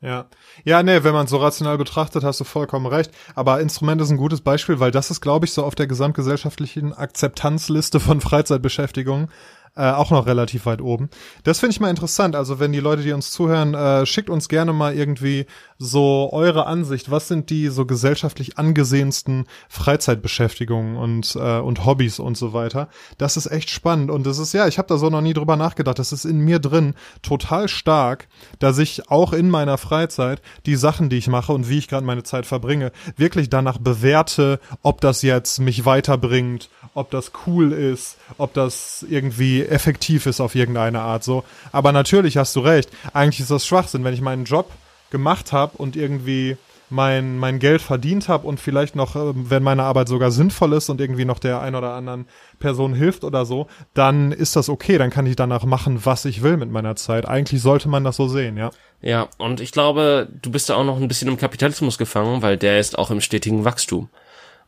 [0.02, 0.28] Ja.
[0.66, 3.12] Ja, nee, wenn man so rational betrachtet, hast du vollkommen recht.
[3.36, 6.92] Aber Instrument ist ein gutes Beispiel, weil das ist, glaube ich, so auf der gesamtgesellschaftlichen
[6.92, 9.30] Akzeptanzliste von Freizeitbeschäftigung
[9.76, 11.10] äh, auch noch relativ weit oben.
[11.44, 12.36] Das finde ich mal interessant.
[12.36, 15.46] Also wenn die Leute, die uns zuhören, äh, schickt uns gerne mal irgendwie
[15.78, 17.12] so eure Ansicht.
[17.12, 22.88] Was sind die so gesellschaftlich angesehensten Freizeitbeschäftigungen und äh, und Hobbys und so weiter?
[23.18, 25.58] Das ist echt spannend und das ist ja, ich habe da so noch nie drüber
[25.58, 26.00] nachgedacht.
[26.00, 28.28] Das ist in mir drin total stark,
[28.60, 32.06] dass ich auch in meiner Freizeit die Sachen, die ich mache und wie ich gerade
[32.06, 38.18] meine Zeit verbringe, wirklich danach bewerte, ob das jetzt mich weiterbringt, ob das cool ist,
[38.38, 41.44] ob das irgendwie effektiv ist auf irgendeine Art so.
[41.74, 42.90] Aber natürlich hast du recht.
[43.14, 44.72] Eigentlich ist das Schwachsinn, wenn ich meinen Job
[45.10, 46.58] gemacht habe und irgendwie
[46.90, 50.90] mein, mein Geld verdient habe und vielleicht noch, ähm, wenn meine Arbeit sogar sinnvoll ist
[50.90, 52.28] und irgendwie noch der ein oder anderen
[52.60, 56.44] Person hilft oder so, dann ist das okay, dann kann ich danach machen, was ich
[56.44, 57.28] will mit meiner Zeit.
[57.28, 58.72] Eigentlich sollte man das so sehen, ja.
[59.02, 62.58] Ja, und ich glaube, du bist da auch noch ein bisschen im Kapitalismus gefangen, weil
[62.58, 64.10] der ist auch im stetigen Wachstum.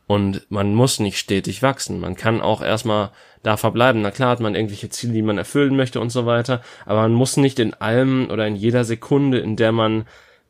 [0.06, 2.00] Und man muss nicht stetig wachsen.
[2.00, 3.10] Man kann auch erstmal
[3.42, 4.00] da verbleiben.
[4.00, 6.62] Na klar hat man irgendwelche Ziele, die man erfüllen möchte und so weiter.
[6.86, 10.06] Aber man muss nicht in allem oder in jeder Sekunde, in der man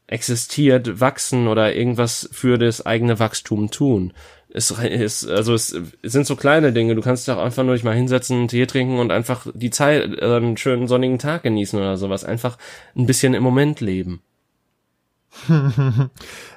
[0.09, 4.12] existiert, wachsen oder irgendwas für das eigene Wachstum tun.
[4.50, 6.94] Es ist, also es, sind so kleine Dinge.
[6.94, 10.24] Du kannst doch einfach nur dich mal hinsetzen, Tee trinken und einfach die Zeit, äh,
[10.24, 12.24] einen schönen sonnigen Tag genießen oder sowas.
[12.24, 12.56] Einfach
[12.96, 14.22] ein bisschen im Moment leben.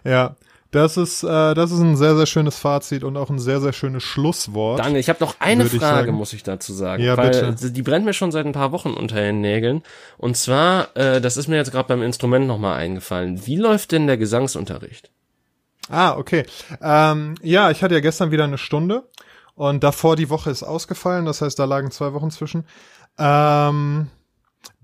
[0.06, 0.36] ja,
[0.72, 3.74] das ist, äh, das ist ein sehr, sehr schönes Fazit und auch ein sehr, sehr
[3.74, 4.80] schönes Schlusswort.
[4.80, 7.04] Danke, ich habe noch eine Frage, ich muss ich dazu sagen.
[7.04, 7.72] Ja, weil bitte.
[7.72, 9.84] Die brennt mir schon seit ein paar Wochen unter den Nägeln.
[10.18, 13.46] Und zwar, äh, das ist mir jetzt gerade beim Instrument nochmal eingefallen.
[13.46, 15.12] Wie läuft denn der Gesangsunterricht?
[15.90, 16.46] Ah, okay.
[16.82, 19.04] Ähm, ja, ich hatte ja gestern wieder eine Stunde
[19.56, 22.66] und davor die Woche ist ausgefallen, das heißt, da lagen zwei Wochen zwischen.
[23.18, 24.08] Ähm,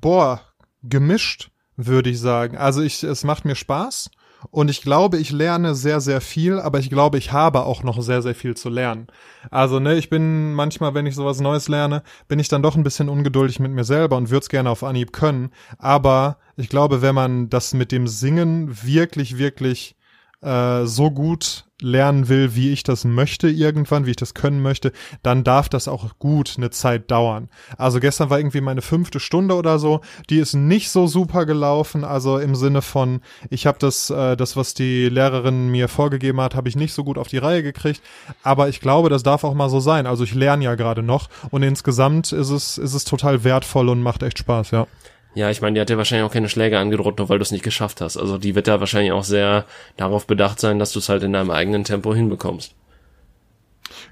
[0.02, 0.42] boah,
[0.84, 2.58] gemischt, würde ich sagen.
[2.58, 4.10] Also ich, es macht mir Spaß.
[4.52, 8.02] Und ich glaube, ich lerne sehr, sehr viel, aber ich glaube, ich habe auch noch
[8.02, 9.08] sehr, sehr viel zu lernen.
[9.52, 12.84] Also, ne, ich bin manchmal, wenn ich sowas Neues lerne, bin ich dann doch ein
[12.84, 15.52] bisschen ungeduldig mit mir selber und würde es gerne auf Anhieb können.
[15.78, 19.96] Aber ich glaube, wenn man das mit dem Singen wirklich, wirklich
[20.42, 24.92] äh, so gut lernen will, wie ich das möchte irgendwann, wie ich das können möchte,
[25.22, 27.50] dann darf das auch gut eine Zeit dauern.
[27.78, 32.04] Also gestern war irgendwie meine fünfte Stunde oder so, die ist nicht so super gelaufen,
[32.04, 36.56] also im Sinne von, ich habe das, äh, das, was die Lehrerin mir vorgegeben hat,
[36.56, 38.02] habe ich nicht so gut auf die Reihe gekriegt,
[38.44, 40.08] aber ich glaube, das darf auch mal so sein.
[40.08, 44.02] Also ich lerne ja gerade noch und insgesamt ist es, ist es total wertvoll und
[44.02, 44.88] macht echt Spaß, ja.
[45.36, 47.52] Ja, ich meine, die hat dir wahrscheinlich auch keine Schläge angedroht, nur weil du es
[47.52, 48.18] nicht geschafft hast.
[48.18, 49.66] Also die wird da wahrscheinlich auch sehr
[49.96, 52.74] darauf bedacht sein, dass du es halt in deinem eigenen Tempo hinbekommst.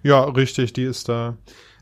[0.04, 1.36] Ja, richtig, die ist da.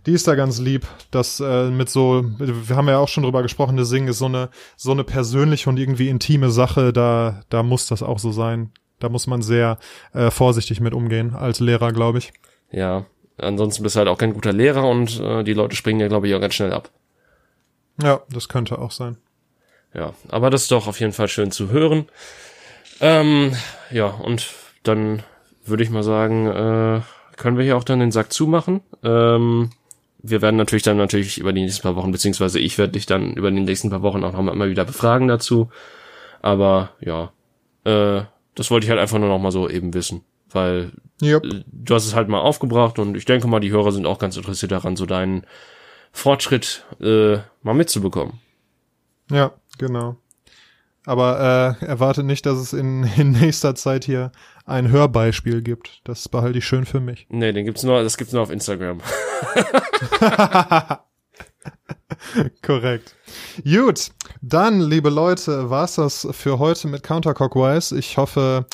[0.05, 3.41] Die ist da ganz lieb, das äh, mit so, wir haben ja auch schon drüber
[3.41, 7.63] gesprochen, das Singen ist so eine so eine persönliche und irgendwie intime Sache, da da
[7.63, 8.71] muss das auch so sein.
[8.99, 9.79] Da muss man sehr
[10.13, 12.33] äh, vorsichtig mit umgehen als Lehrer, glaube ich.
[12.71, 13.05] Ja,
[13.37, 16.27] ansonsten bist du halt auch kein guter Lehrer und äh, die Leute springen ja, glaube
[16.27, 16.89] ich, auch ganz schnell ab.
[18.01, 19.17] Ja, das könnte auch sein.
[19.93, 22.07] Ja, aber das ist doch auf jeden Fall schön zu hören.
[22.99, 23.55] Ähm,
[23.91, 24.47] ja, und
[24.83, 25.23] dann
[25.65, 27.01] würde ich mal sagen, äh,
[27.37, 28.81] können wir hier auch dann den Sack zumachen.
[29.03, 29.71] Ähm,
[30.19, 33.33] wir werden natürlich dann natürlich über die nächsten paar Wochen, beziehungsweise ich werde dich dann
[33.33, 35.69] über die nächsten paar Wochen auch noch mal wieder befragen dazu.
[36.41, 37.31] Aber ja,
[37.83, 38.23] äh,
[38.55, 40.91] das wollte ich halt einfach nur noch mal so eben wissen, weil
[41.21, 41.43] yep.
[41.65, 44.37] du hast es halt mal aufgebracht und ich denke mal, die Hörer sind auch ganz
[44.37, 45.45] interessiert daran, so deinen
[46.13, 48.39] Fortschritt äh, mal mitzubekommen.
[49.29, 50.15] Ja, genau.
[51.05, 54.31] Aber äh, erwartet nicht, dass es in, in nächster Zeit hier
[54.65, 55.99] ein Hörbeispiel gibt.
[56.05, 57.27] Das behalte ich schön für mich.
[57.29, 59.01] Nee, den gibt's nur, das gibt's nur auf Instagram.
[62.61, 63.15] Korrekt.
[63.63, 64.11] Gut,
[64.41, 67.97] dann, liebe Leute, war's das für heute mit Counterclockwise.
[67.97, 68.65] Ich hoffe,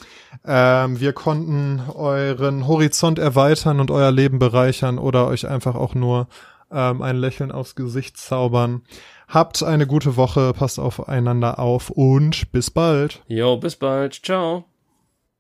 [0.46, 6.28] ähm, wir konnten euren Horizont erweitern und euer Leben bereichern oder euch einfach auch nur
[6.72, 8.84] ähm, ein Lächeln aufs Gesicht zaubern.
[9.28, 13.22] Habt eine gute Woche, passt aufeinander auf und bis bald.
[13.28, 14.14] Jo, bis bald.
[14.24, 14.66] Ciao.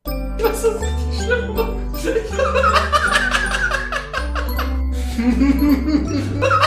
[0.03, 1.55] Das ist richtig schlimm.